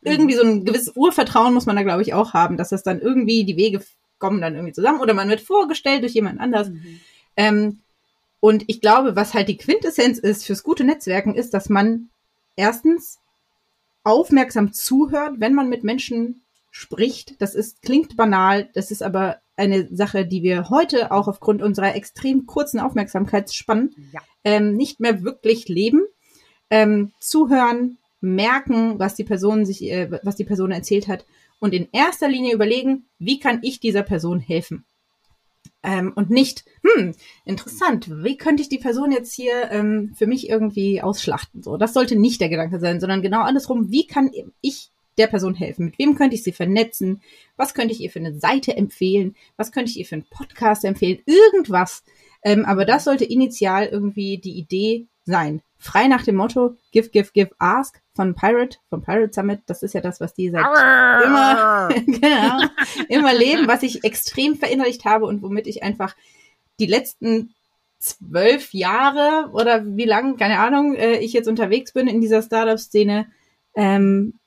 [0.02, 3.00] Irgendwie so ein gewisses Urvertrauen muss man da, glaube ich, auch haben, dass das dann
[3.00, 3.82] irgendwie die Wege
[4.20, 6.70] kommen dann irgendwie zusammen oder man wird vorgestellt durch jemand anders.
[6.70, 7.00] Mhm.
[7.36, 7.80] Ähm,
[8.40, 12.10] und ich glaube, was halt die Quintessenz ist fürs gute Netzwerken, ist, dass man
[12.56, 13.20] erstens
[14.04, 16.43] aufmerksam zuhört, wenn man mit Menschen
[16.74, 17.40] spricht.
[17.40, 21.96] Das ist, klingt banal, das ist aber eine Sache, die wir heute auch aufgrund unserer
[21.96, 24.22] extrem kurzen Aufmerksamkeitsspannen ja.
[24.44, 26.02] ähm, nicht mehr wirklich leben.
[26.72, 31.28] Ähm, zuhören, merken, was die Person sich, äh, was die Person erzählt hat
[31.60, 34.84] und in erster Linie überlegen, wie kann ich dieser Person helfen?
[35.84, 37.14] Ähm, und nicht, hm,
[37.46, 41.62] interessant, wie könnte ich die Person jetzt hier ähm, für mich irgendwie ausschlachten?
[41.62, 45.56] So, das sollte nicht der Gedanke sein, sondern genau andersrum, wie kann ich der Person
[45.56, 45.86] helfen?
[45.86, 47.22] Mit wem könnte ich sie vernetzen?
[47.58, 49.36] Was könnte ich ihr für eine Seite empfehlen?
[49.58, 51.20] Was könnte ich ihr für einen Podcast empfehlen?
[51.26, 52.04] Irgendwas.
[52.44, 55.62] Ähm, aber das sollte initial irgendwie die Idee sein.
[55.78, 59.62] Frei nach dem Motto Give, Give, Give, Ask von Pirate, vom Pirate Summit.
[59.66, 62.60] Das ist ja das, was die seit immer, genau,
[63.10, 66.16] immer leben, was ich extrem verinnerlicht habe und womit ich einfach
[66.80, 67.54] die letzten
[68.00, 73.28] zwölf Jahre oder wie lang, keine Ahnung, äh, ich jetzt unterwegs bin in dieser Startup-Szene.
[73.76, 74.40] Ähm,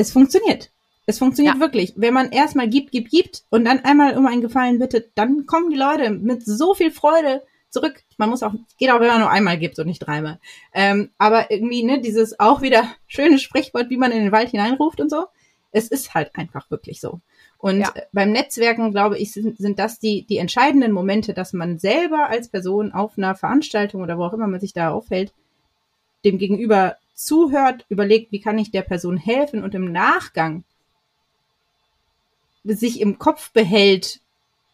[0.00, 0.70] es funktioniert.
[1.06, 1.60] Es funktioniert ja.
[1.60, 1.92] wirklich.
[1.96, 5.70] Wenn man erstmal gibt, gibt, gibt und dann einmal um einen Gefallen bittet, dann kommen
[5.70, 8.02] die Leute mit so viel Freude zurück.
[8.16, 10.38] Man muss auch, geht auch, wenn man nur einmal gibt und nicht dreimal.
[10.72, 15.00] Ähm, aber irgendwie, ne, dieses auch wieder schöne Sprichwort, wie man in den Wald hineinruft
[15.00, 15.26] und so.
[15.72, 17.20] Es ist halt einfach wirklich so.
[17.58, 17.92] Und ja.
[18.12, 22.48] beim Netzwerken, glaube ich, sind, sind das die, die entscheidenden Momente, dass man selber als
[22.48, 25.32] Person auf einer Veranstaltung oder wo auch immer man sich da aufhält,
[26.24, 30.64] dem Gegenüber zuhört, überlegt, wie kann ich der Person helfen und im Nachgang
[32.64, 34.20] sich im Kopf behält,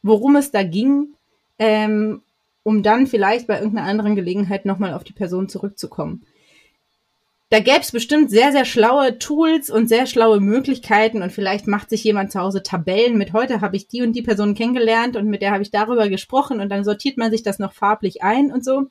[0.03, 1.17] worum es da ging
[1.59, 2.23] ähm,
[2.63, 6.27] um dann vielleicht bei irgendeiner anderen Gelegenheit nochmal auf die Person zurückzukommen.
[7.49, 11.91] Da gäbe es bestimmt sehr, sehr schlaue Tools und sehr schlaue Möglichkeiten und vielleicht macht
[11.91, 15.29] sich jemand zu Hause Tabellen mit heute habe ich die und die Person kennengelernt und
[15.29, 18.51] mit der habe ich darüber gesprochen und dann sortiert man sich das noch farblich ein
[18.51, 18.87] und so.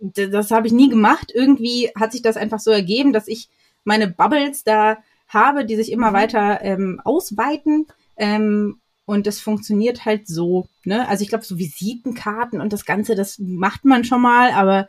[0.00, 1.32] Das habe ich nie gemacht.
[1.34, 3.48] Irgendwie hat sich das einfach so ergeben, dass ich
[3.84, 6.14] meine Bubbles da habe, die sich immer mhm.
[6.14, 7.86] weiter ähm, ausweiten.
[8.16, 10.68] Ähm, und das funktioniert halt so.
[10.84, 11.08] Ne?
[11.08, 14.88] Also ich glaube, so Visitenkarten und das Ganze, das macht man schon mal, aber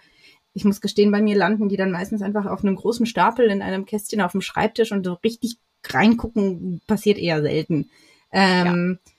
[0.54, 3.62] ich muss gestehen, bei mir landen die dann meistens einfach auf einem großen Stapel in
[3.62, 7.90] einem Kästchen auf dem Schreibtisch und so richtig reingucken passiert eher selten.
[8.32, 9.12] Ähm, ja.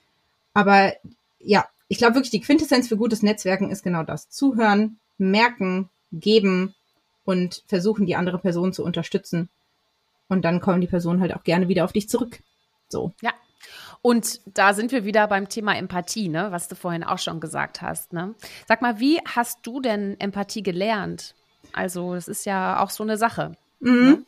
[0.53, 0.93] Aber
[1.39, 4.29] ja, ich glaube wirklich, die Quintessenz für gutes Netzwerken ist genau das.
[4.29, 6.75] Zuhören, merken, geben
[7.25, 9.49] und versuchen, die andere Person zu unterstützen.
[10.27, 12.39] Und dann kommen die Personen halt auch gerne wieder auf dich zurück.
[12.87, 13.13] So.
[13.21, 13.33] Ja,
[14.01, 17.81] und da sind wir wieder beim Thema Empathie, ne, was du vorhin auch schon gesagt
[17.81, 18.13] hast.
[18.13, 18.33] Ne?
[18.67, 21.35] Sag mal, wie hast du denn Empathie gelernt?
[21.71, 23.55] Also, das ist ja auch so eine Sache.
[23.79, 24.03] Mhm.
[24.03, 24.25] Ne?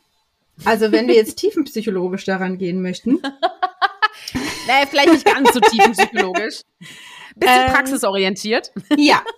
[0.64, 3.20] Also, wenn wir jetzt tiefenpsychologisch daran gehen möchten.
[4.32, 6.62] nee, vielleicht nicht ganz so tiefenpsychologisch.
[7.34, 8.72] Bisschen ähm, praxisorientiert.
[8.96, 9.22] Ja.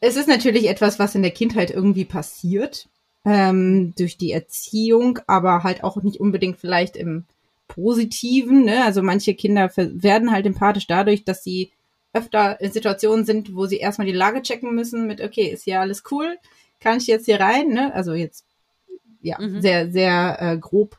[0.00, 2.88] Es ist natürlich etwas, was in der Kindheit irgendwie passiert.
[3.22, 7.26] Ähm, durch die Erziehung, aber halt auch nicht unbedingt vielleicht im
[7.68, 8.64] Positiven.
[8.64, 8.82] Ne?
[8.84, 11.70] Also manche Kinder werden halt empathisch dadurch, dass sie
[12.14, 15.80] öfter in Situationen sind, wo sie erstmal die Lage checken müssen mit, okay, ist hier
[15.80, 16.38] alles cool?
[16.80, 17.68] Kann ich jetzt hier rein?
[17.68, 17.94] Ne?
[17.94, 18.46] Also jetzt,
[19.20, 19.60] ja, mhm.
[19.60, 20.98] sehr, sehr äh, grob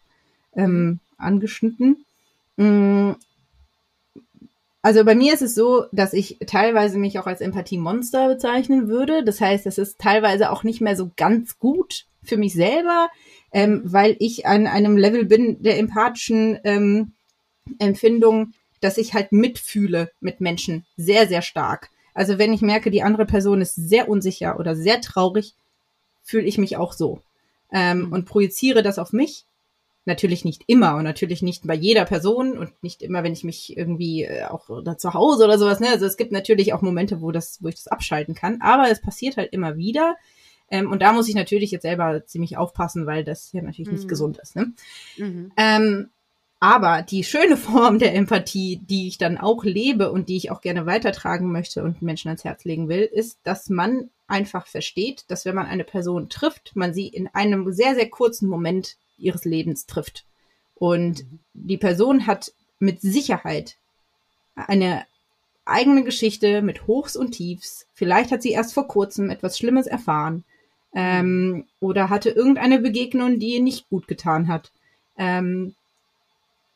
[0.56, 2.06] ähm, angeschnitten.
[2.58, 3.14] Mm.
[4.84, 9.24] Also bei mir ist es so, dass ich teilweise mich auch als Empathie-Monster bezeichnen würde.
[9.24, 13.10] Das heißt, es ist teilweise auch nicht mehr so ganz gut für mich selber
[13.52, 17.14] ähm, weil ich an einem Level bin der empathischen ähm,
[17.80, 21.90] Empfindung, dass ich halt mitfühle mit Menschen sehr, sehr stark.
[22.14, 25.54] Also wenn ich merke, die andere Person ist sehr unsicher oder sehr traurig,
[26.24, 27.22] fühle ich mich auch so
[27.72, 28.14] ähm, mhm.
[28.14, 29.46] und projiziere das auf mich.
[30.06, 33.78] Natürlich nicht immer und natürlich nicht bei jeder Person und nicht immer, wenn ich mich
[33.78, 35.80] irgendwie äh, auch oder zu Hause oder sowas.
[35.80, 35.90] Ne?
[35.90, 39.00] Also es gibt natürlich auch Momente, wo das, wo ich das abschalten kann, aber es
[39.00, 40.16] passiert halt immer wieder.
[40.72, 43.96] Ähm, und da muss ich natürlich jetzt selber ziemlich aufpassen, weil das ja natürlich mhm.
[43.96, 44.56] nicht gesund ist.
[44.56, 44.74] Ne?
[45.18, 45.52] Mhm.
[45.58, 46.10] Ähm,
[46.60, 50.62] aber die schöne Form der Empathie, die ich dann auch lebe und die ich auch
[50.62, 55.44] gerne weitertragen möchte und Menschen ans Herz legen will, ist, dass man einfach versteht, dass
[55.44, 59.86] wenn man eine Person trifft, man sie in einem sehr, sehr kurzen Moment ihres Lebens
[59.86, 60.26] trifft.
[60.76, 61.40] Und mhm.
[61.54, 63.78] die Person hat mit Sicherheit
[64.56, 65.06] eine
[65.66, 67.88] eigene Geschichte mit Hochs und Tiefs.
[67.94, 70.44] Vielleicht hat sie erst vor kurzem etwas Schlimmes erfahren
[70.94, 74.72] ähm, oder hatte irgendeine Begegnung, die ihr nicht gut getan hat.
[75.18, 75.76] Ähm,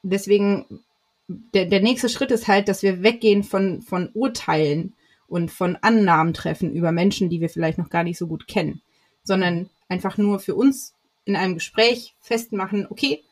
[0.03, 0.83] deswegen,
[1.27, 4.93] der, der nächste Schritt ist halt, dass wir weggehen von, von Urteilen
[5.27, 8.81] und von Annahmen treffen über Menschen, die wir vielleicht noch gar nicht so gut kennen,
[9.23, 10.94] sondern einfach nur für uns
[11.25, 13.23] in einem Gespräch festmachen, okay,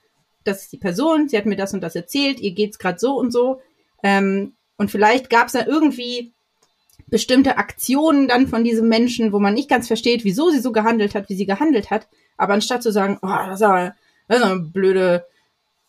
[0.43, 3.17] das ist die Person, sie hat mir das und das erzählt, ihr geht's gerade so
[3.17, 3.61] und so.
[4.01, 6.33] Ähm, und vielleicht gab es da irgendwie
[7.07, 11.15] bestimmte Aktionen dann von diesem Menschen, wo man nicht ganz versteht, wieso sie so gehandelt
[11.15, 12.07] hat, wie sie gehandelt hat.
[12.37, 13.93] Aber anstatt zu sagen, oh, das ist
[14.27, 15.25] das ist eine blöde,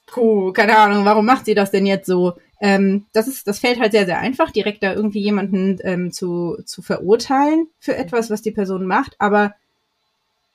[0.06, 2.34] puh, keine Ahnung, warum macht sie das denn jetzt so?
[2.60, 6.58] Ähm, das ist, das fällt halt sehr, sehr einfach, direkt da irgendwie jemanden ähm, zu,
[6.64, 9.54] zu verurteilen für etwas, was die Person macht, aber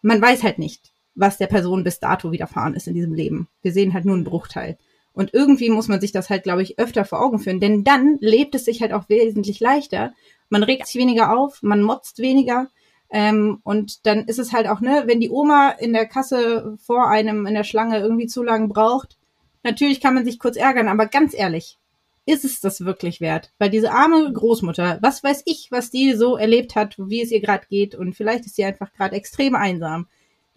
[0.02, 3.48] man weiß halt nicht, was der Person bis dato widerfahren ist in diesem Leben.
[3.62, 4.78] Wir sehen halt nur einen Bruchteil.
[5.14, 8.18] Und irgendwie muss man sich das halt, glaube ich, öfter vor Augen führen, denn dann
[8.22, 10.14] lebt es sich halt auch wesentlich leichter.
[10.50, 12.68] Man regt sich weniger auf, man motzt weniger.
[13.10, 17.10] Ähm, und dann ist es halt auch, ne, wenn die Oma in der Kasse vor
[17.10, 19.18] einem in der Schlange irgendwie zu lang braucht,
[19.64, 21.80] natürlich kann man sich kurz ärgern, aber ganz ehrlich,
[22.26, 23.52] ist es das wirklich wert?
[23.58, 27.42] Weil diese arme Großmutter, was weiß ich, was die so erlebt hat, wie es ihr
[27.42, 30.08] gerade geht und vielleicht ist sie einfach gerade extrem einsam.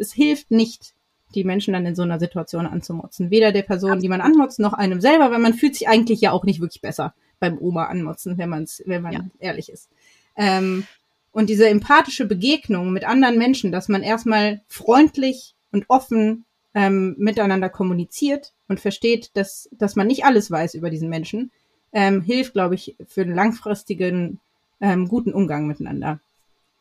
[0.02, 0.94] Es hilft nicht,
[1.34, 3.30] die Menschen dann in so einer Situation anzumotzen.
[3.30, 6.32] Weder der Person, die man anmotzt, noch einem selber, weil man fühlt sich eigentlich ja
[6.32, 9.24] auch nicht wirklich besser beim Oma anmotzen, wenn man wenn man ja.
[9.38, 9.88] ehrlich ist.
[10.36, 10.86] Ähm,
[11.32, 16.44] und diese empathische Begegnung mit anderen Menschen, dass man erstmal freundlich und offen
[16.74, 21.50] ähm, miteinander kommuniziert und versteht, dass, dass man nicht alles weiß über diesen Menschen,
[21.92, 24.40] ähm, hilft, glaube ich, für einen langfristigen,
[24.80, 26.20] ähm, guten Umgang miteinander.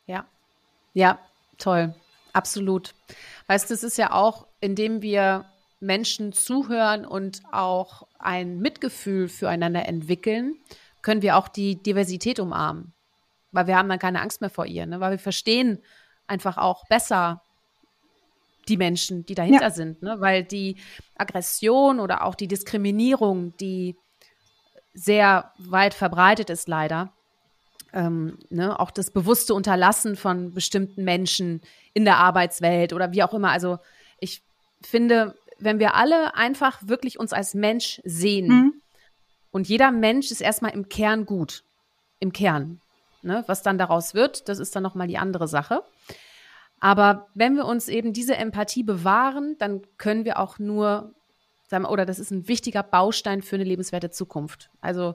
[0.06, 0.26] Ja,
[0.94, 1.18] ja,
[1.58, 1.94] toll,
[2.32, 2.94] absolut.
[3.46, 5.46] Weißt du, es ist ja auch, indem wir
[5.80, 10.56] Menschen zuhören und auch ein Mitgefühl füreinander entwickeln,
[11.02, 12.94] können wir auch die Diversität umarmen.
[13.50, 15.00] Weil wir haben dann keine Angst mehr vor ihr, ne?
[15.00, 15.82] weil wir verstehen
[16.26, 17.42] einfach auch besser
[18.68, 19.70] die Menschen, die dahinter ja.
[19.70, 20.02] sind.
[20.02, 20.20] Ne?
[20.20, 20.76] Weil die
[21.16, 23.96] Aggression oder auch die Diskriminierung, die
[24.94, 27.12] sehr weit verbreitet ist, leider,
[27.92, 28.78] ähm, ne?
[28.78, 31.60] auch das bewusste Unterlassen von bestimmten Menschen
[31.94, 33.50] in der Arbeitswelt oder wie auch immer.
[33.50, 33.78] Also
[34.18, 34.42] ich
[34.82, 38.72] finde, wenn wir alle einfach wirklich uns als Mensch sehen mhm.
[39.50, 41.64] und jeder Mensch ist erstmal im Kern gut,
[42.18, 42.80] im Kern.
[43.22, 43.44] Ne?
[43.46, 45.82] Was dann daraus wird, das ist dann nochmal die andere Sache.
[46.80, 51.14] Aber wenn wir uns eben diese Empathie bewahren, dann können wir auch nur,
[51.68, 54.70] sagen, oder das ist ein wichtiger Baustein für eine lebenswerte Zukunft.
[54.80, 55.14] Also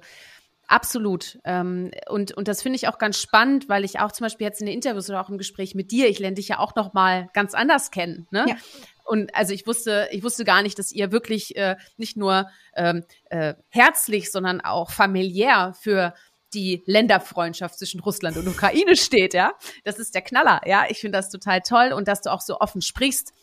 [0.67, 1.39] absolut.
[1.43, 4.59] Ähm, und, und das finde ich auch ganz spannend, weil ich auch zum Beispiel jetzt
[4.59, 6.93] in den Interviews oder auch im Gespräch mit dir, ich lerne dich ja auch noch
[6.93, 8.27] mal ganz anders kennen.
[8.31, 8.45] Ne?
[8.47, 8.55] Ja.
[9.03, 13.05] Und also ich wusste, ich wusste gar nicht, dass ihr wirklich äh, nicht nur ähm,
[13.29, 16.13] äh, herzlich, sondern auch familiär für
[16.53, 19.53] die Länderfreundschaft zwischen Russland und Ukraine steht, ja.
[19.83, 20.85] Das ist der Knaller, ja.
[20.89, 23.33] Ich finde das total toll und dass du auch so offen sprichst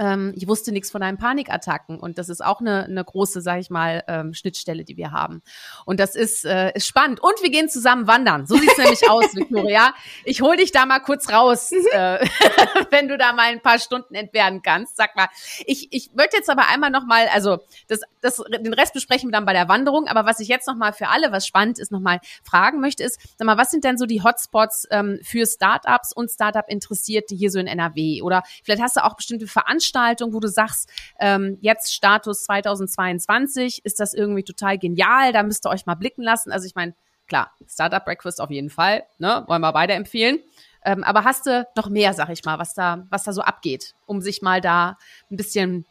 [0.00, 3.60] ähm, ich wusste nichts von deinen Panikattacken und das ist auch eine, eine große, sag
[3.60, 5.42] ich mal, ähm, Schnittstelle, die wir haben.
[5.84, 7.20] Und das ist, äh, ist spannend.
[7.20, 8.46] Und wir gehen zusammen wandern.
[8.46, 9.92] So sieht's nämlich aus, Victoria.
[10.24, 11.86] Ich hol dich da mal kurz raus, mhm.
[11.92, 12.26] äh,
[12.90, 14.96] wenn du da mal ein paar Stunden entbehren kannst.
[14.96, 15.28] Sag mal,
[15.66, 19.32] ich, ich würde jetzt aber einmal noch mal, also das, das, den Rest besprechen wir
[19.32, 20.08] dann bei der Wanderung.
[20.08, 23.04] Aber was ich jetzt noch mal für alle, was spannend ist, noch mal fragen möchte,
[23.04, 27.50] ist, sag mal, was sind denn so die Hotspots ähm, für Startups und Startup-Interessierte hier
[27.50, 28.22] so in NRW?
[28.22, 30.88] Oder vielleicht hast du auch bestimmte Veranstaltungen Veranstaltung, wo du sagst,
[31.18, 36.22] ähm, jetzt Status 2022, ist das irgendwie total genial, da müsst ihr euch mal blicken
[36.22, 36.52] lassen.
[36.52, 36.94] Also ich meine,
[37.26, 40.40] klar, Startup Breakfast auf jeden Fall, ne, wollen wir beide empfehlen.
[40.82, 43.94] Ähm, aber hast du noch mehr, sag ich mal, was da, was da so abgeht,
[44.06, 44.96] um sich mal da
[45.30, 45.84] ein bisschen,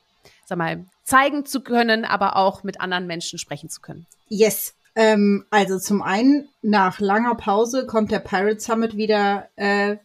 [0.45, 4.07] sag mal, zeigen zu können, aber auch mit anderen Menschen sprechen zu können?
[4.27, 4.73] Yes.
[4.95, 9.97] Ähm, also zum einen, nach langer Pause kommt der Pirate Summit wieder äh,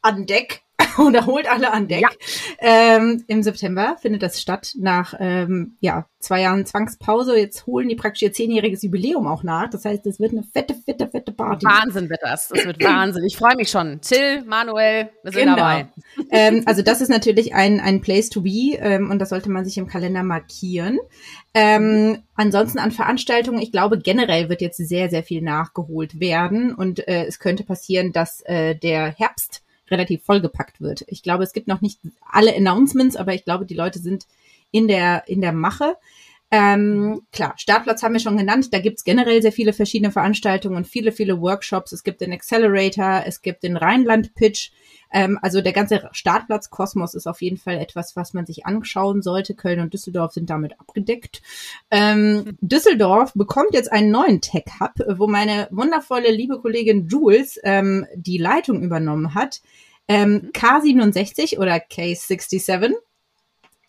[0.00, 0.62] an Deck.
[1.06, 2.02] oder holt alle an Deck.
[2.02, 2.08] Ja.
[2.58, 7.38] Ähm, Im September findet das statt, nach ähm, ja, zwei Jahren Zwangspause.
[7.38, 9.70] Jetzt holen die praktisch ihr zehnjähriges Jubiläum auch nach.
[9.70, 11.66] Das heißt, es wird eine fette, fette, fette Party.
[11.66, 12.48] Wahnsinn wird das.
[12.48, 13.24] Das wird Wahnsinn.
[13.24, 14.00] Ich freue mich schon.
[14.00, 15.56] Till, Manuel, wir sind genau.
[15.56, 15.88] dabei.
[16.30, 19.64] Ähm, also das ist natürlich ein, ein Place to be ähm, und das sollte man
[19.64, 20.98] sich im Kalender markieren.
[21.54, 27.06] Ähm, ansonsten an Veranstaltungen, ich glaube generell wird jetzt sehr, sehr viel nachgeholt werden und
[27.08, 31.04] äh, es könnte passieren, dass äh, der Herbst relativ vollgepackt wird.
[31.08, 34.26] Ich glaube, es gibt noch nicht alle Announcements, aber ich glaube, die Leute sind
[34.70, 35.96] in der, in der Mache.
[36.50, 38.72] Ähm, klar, Startplatz haben wir schon genannt.
[38.72, 41.92] Da gibt's generell sehr viele verschiedene Veranstaltungen und viele, viele Workshops.
[41.92, 44.70] Es gibt den Accelerator, es gibt den Rheinland-Pitch.
[45.12, 49.54] Ähm, also der ganze Startplatz-Kosmos ist auf jeden Fall etwas, was man sich anschauen sollte.
[49.54, 51.42] Köln und Düsseldorf sind damit abgedeckt.
[51.90, 58.38] Ähm, Düsseldorf bekommt jetzt einen neuen Tech-Hub, wo meine wundervolle liebe Kollegin Jules ähm, die
[58.38, 59.60] Leitung übernommen hat.
[60.08, 62.64] Ähm, K67 oder K67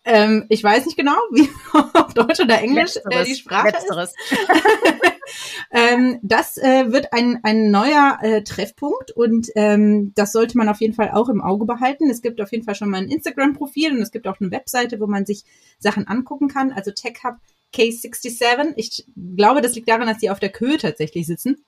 [0.10, 1.47] ähm, ich weiß nicht genau, wie
[1.93, 4.14] auf Deutsch oder Englisch äh, die Sprache Letzteres.
[5.72, 10.82] ähm, das äh, wird ein, ein neuer äh, Treffpunkt und ähm, das sollte man auf
[10.82, 12.10] jeden Fall auch im Auge behalten.
[12.10, 14.99] Es gibt auf jeden Fall schon mal ein Instagram-Profil und es gibt auch eine Webseite,
[14.99, 15.43] wo man sich
[15.78, 16.72] Sachen angucken kann.
[16.72, 17.36] Also TechHub
[17.76, 18.74] K67.
[18.78, 19.05] Ich
[19.36, 21.64] glaube, das liegt daran, dass die auf der Köhe tatsächlich sitzen.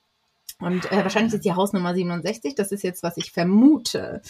[0.62, 2.54] Und äh, wahrscheinlich ist die Hausnummer 67.
[2.54, 4.22] Das ist jetzt, was ich vermute.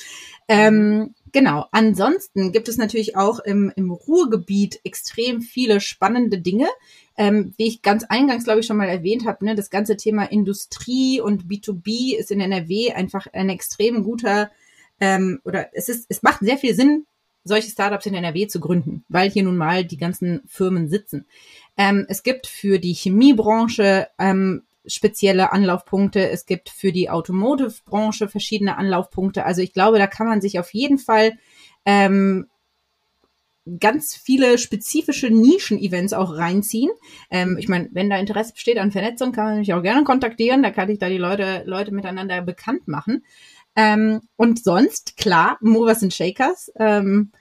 [0.49, 1.67] Ähm, genau.
[1.73, 6.69] Ansonsten gibt es natürlich auch im, im Ruhrgebiet extrem viele spannende Dinge.
[7.17, 10.25] Ähm, wie ich ganz eingangs, glaube ich, schon mal erwähnt habe, ne, das ganze Thema
[10.25, 14.51] Industrie und B2B ist in NRW einfach ein extrem guter
[15.03, 17.07] ähm, oder es ist, es macht sehr viel Sinn,
[17.45, 21.27] solche Startups in NRW zu gründen, weil hier nun mal die ganzen Firmen sitzen.
[21.77, 26.29] Ähm, es gibt für die Chemiebranche ähm, spezielle Anlaufpunkte.
[26.29, 29.45] Es gibt für die Automotive-Branche verschiedene Anlaufpunkte.
[29.45, 31.33] Also ich glaube, da kann man sich auf jeden Fall
[31.85, 32.47] ähm,
[33.79, 36.91] ganz viele spezifische Nischen-Events auch reinziehen.
[37.31, 40.63] Ähm, ich meine, wenn da Interesse besteht an Vernetzung, kann man mich auch gerne kontaktieren.
[40.63, 43.25] Da kann ich da die Leute, Leute miteinander bekannt machen.
[43.77, 47.33] Ähm, und sonst, klar, Movers and Shakers, ähm,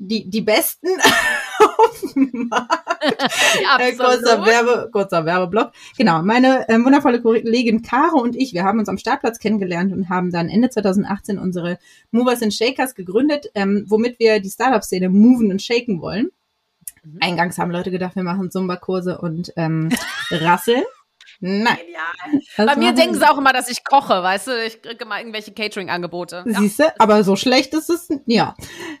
[0.00, 0.88] die, die besten
[1.58, 3.02] auf dem Markt.
[3.78, 5.72] äh, kurzer, Werbe, kurzer Werbeblock.
[5.98, 10.08] Genau, meine äh, wundervolle Kollegin Caro und ich, wir haben uns am Startplatz kennengelernt und
[10.08, 11.78] haben dann Ende 2018 unsere
[12.12, 16.30] Movers and Shakers gegründet, ähm, womit wir die Startup-Szene moven und shaken wollen.
[17.04, 17.18] Mhm.
[17.20, 19.90] Eingangs haben Leute gedacht, wir machen Zumba-Kurse und ähm,
[20.30, 20.82] rasseln.
[21.42, 21.78] Nein.
[21.78, 22.66] Genial.
[22.66, 24.64] Bei mir denken sie auch immer, dass ich koche, weißt du?
[24.66, 26.44] Ich kriege immer irgendwelche Catering-Angebote.
[26.46, 26.84] Siehst du?
[26.98, 28.54] Aber so schlecht ist es, ja.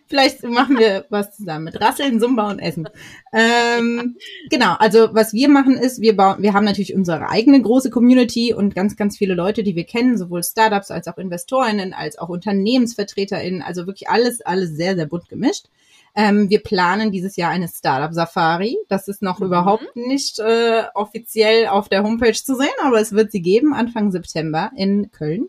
[0.06, 2.88] Vielleicht machen wir was zusammen mit Rasseln, Zumba und Essen.
[3.34, 4.16] Ähm,
[4.48, 8.54] genau, also was wir machen ist, wir bauen, wir haben natürlich unsere eigene große Community
[8.54, 12.30] und ganz, ganz viele Leute, die wir kennen, sowohl Startups als auch Investorinnen, als auch
[12.30, 15.66] UnternehmensvertreterInnen, also wirklich alles, alles sehr, sehr bunt gemischt.
[16.14, 18.76] Ähm, wir planen dieses Jahr eine Startup Safari.
[18.88, 19.46] Das ist noch mhm.
[19.46, 24.10] überhaupt nicht äh, offiziell auf der Homepage zu sehen, aber es wird sie geben Anfang
[24.10, 25.48] September in Köln.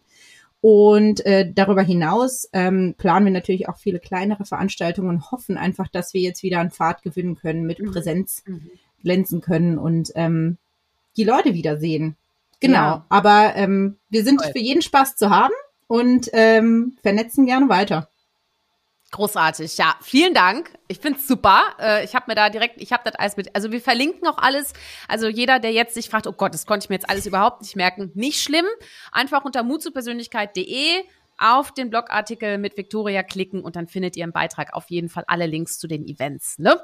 [0.61, 5.87] Und äh, darüber hinaus ähm, planen wir natürlich auch viele kleinere Veranstaltungen und hoffen einfach,
[5.87, 7.91] dass wir jetzt wieder an Fahrt gewinnen können, mit mhm.
[7.91, 8.69] Präsenz mhm.
[9.01, 10.57] glänzen können und ähm,
[11.17, 12.15] die Leute wiedersehen.
[12.59, 12.77] Genau.
[12.77, 13.05] Ja.
[13.09, 14.51] Aber ähm, wir sind Toll.
[14.51, 15.53] für jeden Spaß zu haben
[15.87, 18.07] und ähm, vernetzen gerne weiter.
[19.11, 19.95] Großartig, ja.
[20.01, 20.71] Vielen Dank.
[20.87, 21.63] Ich find's super.
[21.79, 23.53] Äh, ich habe mir da direkt, ich habe das alles mit.
[23.53, 24.71] Also wir verlinken auch alles.
[25.09, 27.61] Also jeder, der jetzt sich fragt, oh Gott, das konnte ich mir jetzt alles überhaupt
[27.61, 28.65] nicht merken, nicht schlimm.
[29.11, 31.03] Einfach unter mutzupersönlichkeit.de
[31.37, 35.23] auf den Blogartikel mit Victoria klicken und dann findet ihr im Beitrag auf jeden Fall
[35.27, 36.59] alle Links zu den Events.
[36.59, 36.79] Ne?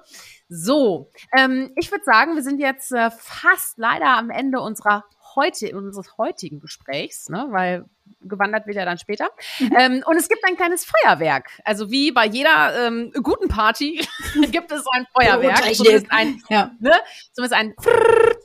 [0.49, 5.05] So, ähm, ich würde sagen, wir sind jetzt äh, fast leider am Ende unserer
[5.35, 7.47] heute, unseres heutigen Gesprächs, ne?
[7.51, 7.85] weil
[8.21, 9.29] gewandert wird ja dann später.
[9.59, 9.75] Mhm.
[9.77, 11.49] Ähm, und es gibt ein kleines Feuerwerk.
[11.63, 14.05] Also wie bei jeder ähm, guten Party
[14.51, 15.73] gibt es ein Feuerwerk.
[15.73, 16.71] Zumindest ein, ja.
[16.79, 16.93] ne,
[17.33, 17.73] zumindest ein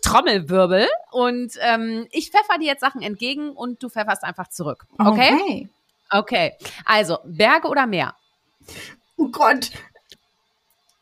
[0.03, 0.89] Trommelwirbel.
[1.11, 4.87] Und ähm, ich pfeffer dir jetzt Sachen entgegen und du pfefferst einfach zurück.
[4.99, 5.35] Okay?
[5.35, 5.69] Okay.
[6.13, 6.53] Okay.
[6.85, 8.15] Also, Berge oder Meer?
[9.17, 9.71] Oh Gott.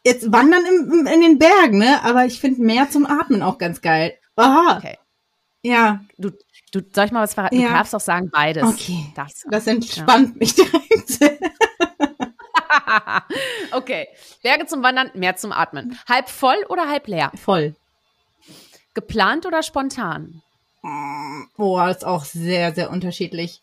[0.05, 2.03] Jetzt wandern im, in den Bergen, ne?
[2.05, 4.15] Aber ich finde Meer zum Atmen auch ganz geil.
[4.37, 4.79] Aha.
[4.79, 4.99] Okay.
[5.63, 6.01] Ja.
[6.19, 6.31] Du,
[6.73, 7.61] du, soll ich mal was verraten?
[7.61, 7.69] Ja.
[7.69, 8.63] Du darfst auch sagen beides.
[8.63, 9.13] Okay.
[9.15, 10.35] Das, das entspannt ja.
[10.39, 11.41] mich direkt.
[13.73, 14.09] okay.
[14.43, 15.99] Berge zum Wandern, mehr zum Atmen.
[16.09, 17.31] Halb voll oder halb leer?
[17.35, 17.75] Voll.
[18.95, 20.43] Geplant oder spontan?
[21.57, 23.63] Boah, ist auch sehr, sehr unterschiedlich.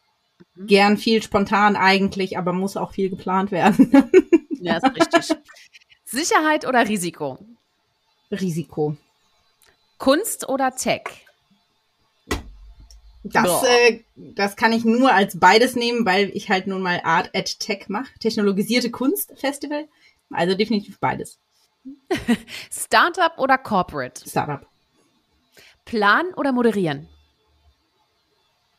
[0.56, 0.68] Mhm.
[0.68, 3.92] Gern viel spontan eigentlich, aber muss auch viel geplant werden.
[4.62, 5.38] ja, ist richtig.
[6.06, 7.40] Sicherheit oder Risiko?
[8.32, 8.96] Risiko.
[9.98, 11.27] Kunst oder Tech?
[13.24, 17.32] Das, äh, das kann ich nur als beides nehmen, weil ich halt nun mal Art
[17.36, 18.08] at Tech mache.
[18.20, 19.88] Technologisierte Kunst Festival.
[20.32, 21.40] Also definitiv beides.
[22.72, 24.28] Startup oder Corporate?
[24.28, 24.66] Startup.
[25.86, 27.08] Plan oder moderieren?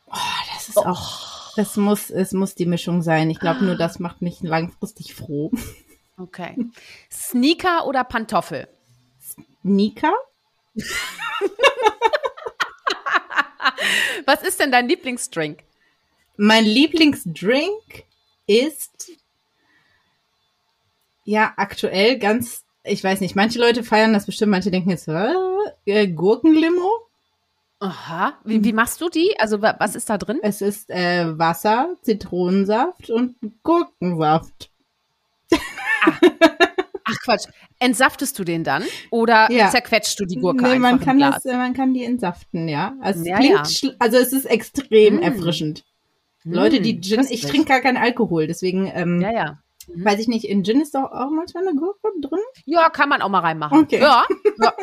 [0.07, 0.17] Oh,
[0.53, 0.85] das ist oh.
[0.85, 3.29] auch, das muss, es muss die Mischung sein.
[3.29, 5.51] Ich glaube, nur das macht mich langfristig froh.
[6.17, 6.55] Okay.
[7.11, 8.67] Sneaker oder Pantoffel?
[9.61, 10.13] Sneaker?
[14.25, 15.63] Was ist denn dein Lieblingsdrink?
[16.37, 18.03] Mein Lieblingsdrink
[18.47, 19.11] ist
[21.25, 26.07] ja aktuell ganz, ich weiß nicht, manche Leute feiern das bestimmt, manche denken jetzt, äh,
[26.07, 26.89] Gurkenlimo.
[27.81, 29.39] Aha, wie, wie machst du die?
[29.39, 30.39] Also was ist da drin?
[30.41, 34.69] Es ist äh, Wasser, Zitronensaft und Gurkensaft.
[35.51, 36.11] Ah.
[37.09, 37.45] Ach Quatsch.
[37.79, 39.69] Entsaftest du den dann oder ja.
[39.69, 42.93] zerquetschst du die Gurke nee, man kann das, man kann die entsaften, ja.
[43.01, 43.91] Also, ja, es, ja.
[43.99, 45.23] also es ist extrem mm.
[45.23, 45.83] erfrischend.
[46.43, 46.53] Mm.
[46.53, 49.59] Leute, die Gin, ich trinke gar keinen Alkohol, deswegen ähm, ja, ja.
[49.93, 50.05] Mhm.
[50.05, 52.39] Weiß ich nicht, in Gin ist doch auch manchmal eine Gurke drin?
[52.65, 53.79] Ja, kann man auch mal reinmachen.
[53.79, 53.99] Okay.
[53.99, 54.25] Ja,
[54.61, 54.73] ja,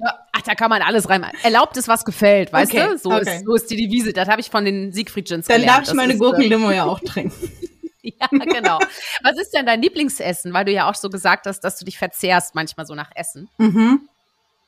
[0.00, 0.18] ja.
[0.32, 1.36] Ach, da kann man alles reinmachen.
[1.42, 2.88] Erlaubt es, was gefällt, weißt okay.
[2.90, 2.98] du?
[2.98, 3.36] So, okay.
[3.36, 4.12] ist, so ist die Devise.
[4.12, 5.86] Das habe ich von den Siegfried Gins Dann gelernt.
[5.86, 7.32] darf ich meine Gurkenlimo äh, ja auch trinken.
[8.20, 8.78] Ja, genau.
[9.22, 10.52] Was ist denn dein Lieblingsessen?
[10.52, 13.48] Weil du ja auch so gesagt hast, dass du dich verzehrst manchmal so nach Essen.
[13.58, 14.08] Mhm.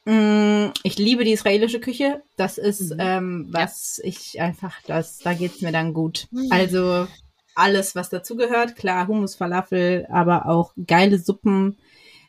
[0.04, 2.22] Mm, Ich liebe die israelische Küche.
[2.36, 2.96] Das ist Mhm.
[3.00, 6.26] ähm, was ich einfach, das, da geht's mir dann gut.
[6.30, 6.48] Mhm.
[6.50, 7.08] Also
[7.54, 11.78] alles, was dazugehört, klar, Hummus, Falafel, aber auch geile Suppen,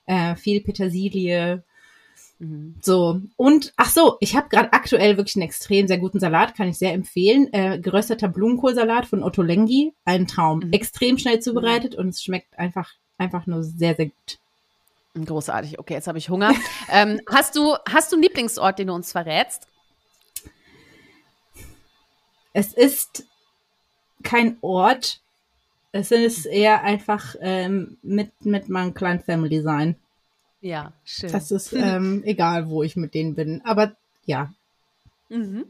[0.05, 1.63] äh, viel Petersilie,
[2.39, 2.75] Mhm.
[2.81, 3.21] so.
[3.37, 6.77] Und ach so, ich habe gerade aktuell wirklich einen extrem sehr guten Salat, kann ich
[6.77, 7.51] sehr empfehlen.
[7.53, 10.59] Äh, gerösteter Blumenkohlsalat von Otto Lengi, ein Traum.
[10.59, 10.73] Mhm.
[10.73, 14.39] Extrem schnell zubereitet und es schmeckt einfach einfach nur sehr sehr gut.
[15.25, 15.79] Großartig.
[15.79, 16.53] Okay, jetzt habe ich Hunger.
[16.89, 19.67] ähm, hast du hast du einen Lieblingsort, den du uns verrätst?
[22.51, 23.25] Es ist
[24.23, 25.21] kein Ort.
[25.91, 29.95] Es ist eher einfach ähm, mit, mit meinem kleinen Family sein.
[30.65, 31.31] Ja, schön.
[31.31, 33.61] Das ist ähm, egal, wo ich mit denen bin.
[33.63, 33.95] Aber
[34.25, 34.51] ja.
[35.29, 35.65] Mhm.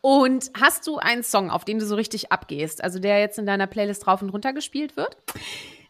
[0.00, 3.44] Und hast du einen Song, auf den du so richtig abgehst, also der jetzt in
[3.44, 5.18] deiner Playlist rauf und runter gespielt wird?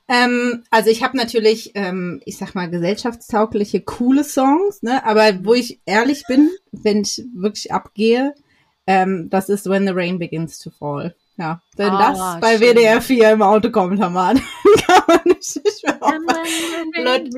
[0.09, 5.05] Ähm, also ich habe natürlich, ähm, ich sag mal, gesellschaftstaugliche, coole Songs, ne?
[5.05, 8.35] Aber wo ich ehrlich bin, wenn ich wirklich abgehe,
[8.89, 11.15] ähm, das ist When the Rain Begins to Fall.
[11.39, 12.77] Ja, wenn Ah, das bei schön.
[12.77, 14.37] WDR 4 im Auto kommt, Hamad,
[14.87, 15.99] kann man nicht, nicht mehr.
[17.05, 17.31] Leute-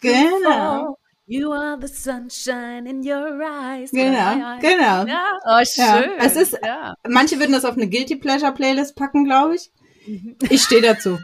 [0.00, 0.98] Genau.
[1.28, 3.90] You are the sunshine in your eyes.
[3.90, 5.06] Genau, genau.
[5.06, 6.10] Ja, oh, Ja, schön.
[6.18, 6.94] es ist- ja.
[7.08, 9.70] Manche würden das auf eine Guilty Pleasure Playlist packen, glaube ich.
[10.50, 11.18] Ich stehe dazu.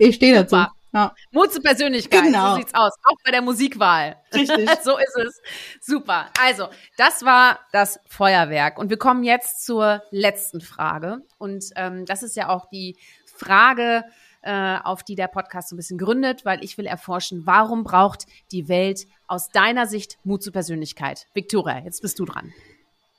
[0.00, 0.56] Ich stehe dazu.
[0.92, 2.24] Ja, Mut zur Persönlichkeit.
[2.24, 2.52] Genau.
[2.52, 2.92] So sieht's aus.
[3.04, 4.16] Auch bei der Musikwahl.
[4.34, 4.68] richtig.
[4.82, 5.40] so ist es.
[5.80, 6.30] Super.
[6.40, 8.78] Also, das war das Feuerwerk.
[8.78, 11.22] Und wir kommen jetzt zur letzten Frage.
[11.38, 14.04] Und ähm, das ist ja auch die Frage,
[14.42, 18.26] äh, auf die der Podcast so ein bisschen gründet, weil ich will erforschen, warum braucht
[18.50, 21.26] die Welt aus deiner Sicht Mut zur Persönlichkeit?
[21.34, 22.52] Victoria, jetzt bist du dran.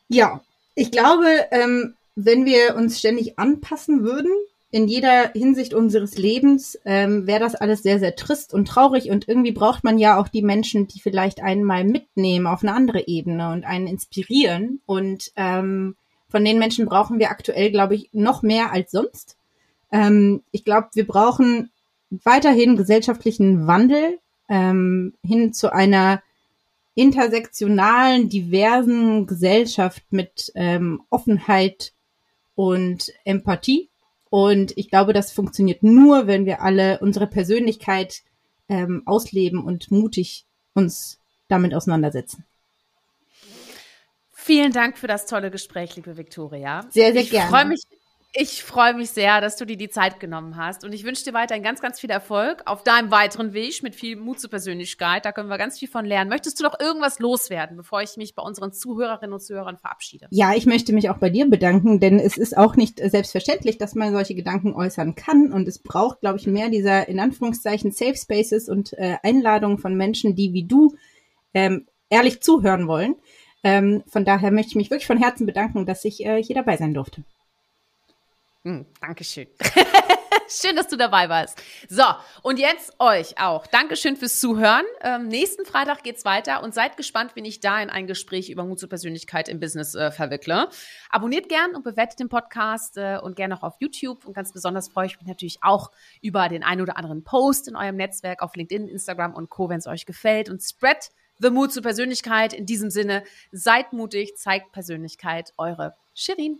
[0.08, 0.42] Ja,
[0.76, 4.32] ich glaube, ähm, wenn wir uns ständig anpassen würden,
[4.72, 9.10] in jeder Hinsicht unseres Lebens, ähm, wäre das alles sehr, sehr trist und traurig.
[9.10, 12.74] Und irgendwie braucht man ja auch die Menschen, die vielleicht einen mal mitnehmen auf eine
[12.74, 14.82] andere Ebene und einen inspirieren.
[14.86, 15.96] Und ähm,
[16.30, 19.38] von den Menschen brauchen wir aktuell, glaube ich, noch mehr als sonst.
[19.92, 21.72] Ähm, ich glaube, wir brauchen
[22.12, 26.22] weiterhin gesellschaftlichen Wandel ähm, hin zu einer
[26.94, 31.94] intersektionalen, diversen Gesellschaft mit ähm, Offenheit
[32.56, 33.90] und Empathie.
[34.30, 38.22] Und ich glaube, das funktioniert nur, wenn wir alle unsere Persönlichkeit
[38.68, 42.46] ähm, ausleben und mutig uns damit auseinandersetzen.
[44.32, 46.86] Vielen Dank für das tolle Gespräch, liebe Victoria.
[46.90, 47.50] Sehr, sehr ich gerne.
[47.50, 47.82] Freu mich,
[48.34, 50.84] ich freue mich sehr, dass du dir die Zeit genommen hast.
[50.84, 54.18] Und ich wünsche dir weiterhin ganz, ganz viel Erfolg auf deinem weiteren Weg mit viel
[54.18, 55.26] Mut zur Persönlichkeit.
[55.26, 56.30] Da können wir ganz viel von lernen.
[56.30, 60.28] Möchtest du noch irgendwas loswerden, bevor ich mich bei unseren Zuhörerinnen und Zuhörern verabschiede?
[60.30, 63.80] Ja, ich möchte mich auch bei dir bedanken, denn es ist auch nicht äh, selbstverständlich,
[63.80, 65.52] dass man solche Gedanken äußern kann.
[65.52, 69.96] Und es braucht, glaube ich, mehr dieser in Anführungszeichen Safe Spaces und äh, Einladungen von
[69.96, 70.96] Menschen, die wie du
[71.56, 73.16] ähm, ehrlich zuhören wollen.
[73.64, 76.78] Ähm, von daher möchte ich mich wirklich von Herzen bedanken, dass ich äh, hier dabei
[76.78, 77.24] sein durfte.
[78.64, 79.48] Hm, Dankeschön.
[80.52, 81.62] Schön, dass du dabei warst.
[81.90, 82.04] So,
[82.42, 83.68] und jetzt euch auch.
[83.68, 84.84] Dankeschön fürs Zuhören.
[85.02, 88.66] Ähm, nächsten Freitag geht's weiter und seid gespannt, wenn ich da in ein Gespräch über
[88.66, 90.70] Mut zur Persönlichkeit im Business äh, verwickle.
[91.12, 94.26] Abonniert gern und bewertet den Podcast äh, und gerne auch auf YouTube.
[94.26, 95.92] Und ganz besonders freue ich mich natürlich auch
[96.22, 99.78] über den ein oder anderen Post in eurem Netzwerk auf LinkedIn, Instagram und Co., wenn
[99.78, 100.50] es euch gefällt.
[100.50, 102.54] Und spread the Mut zur Persönlichkeit.
[102.54, 105.54] In diesem Sinne, seid mutig, zeigt Persönlichkeit.
[105.58, 106.60] Eure Shirin.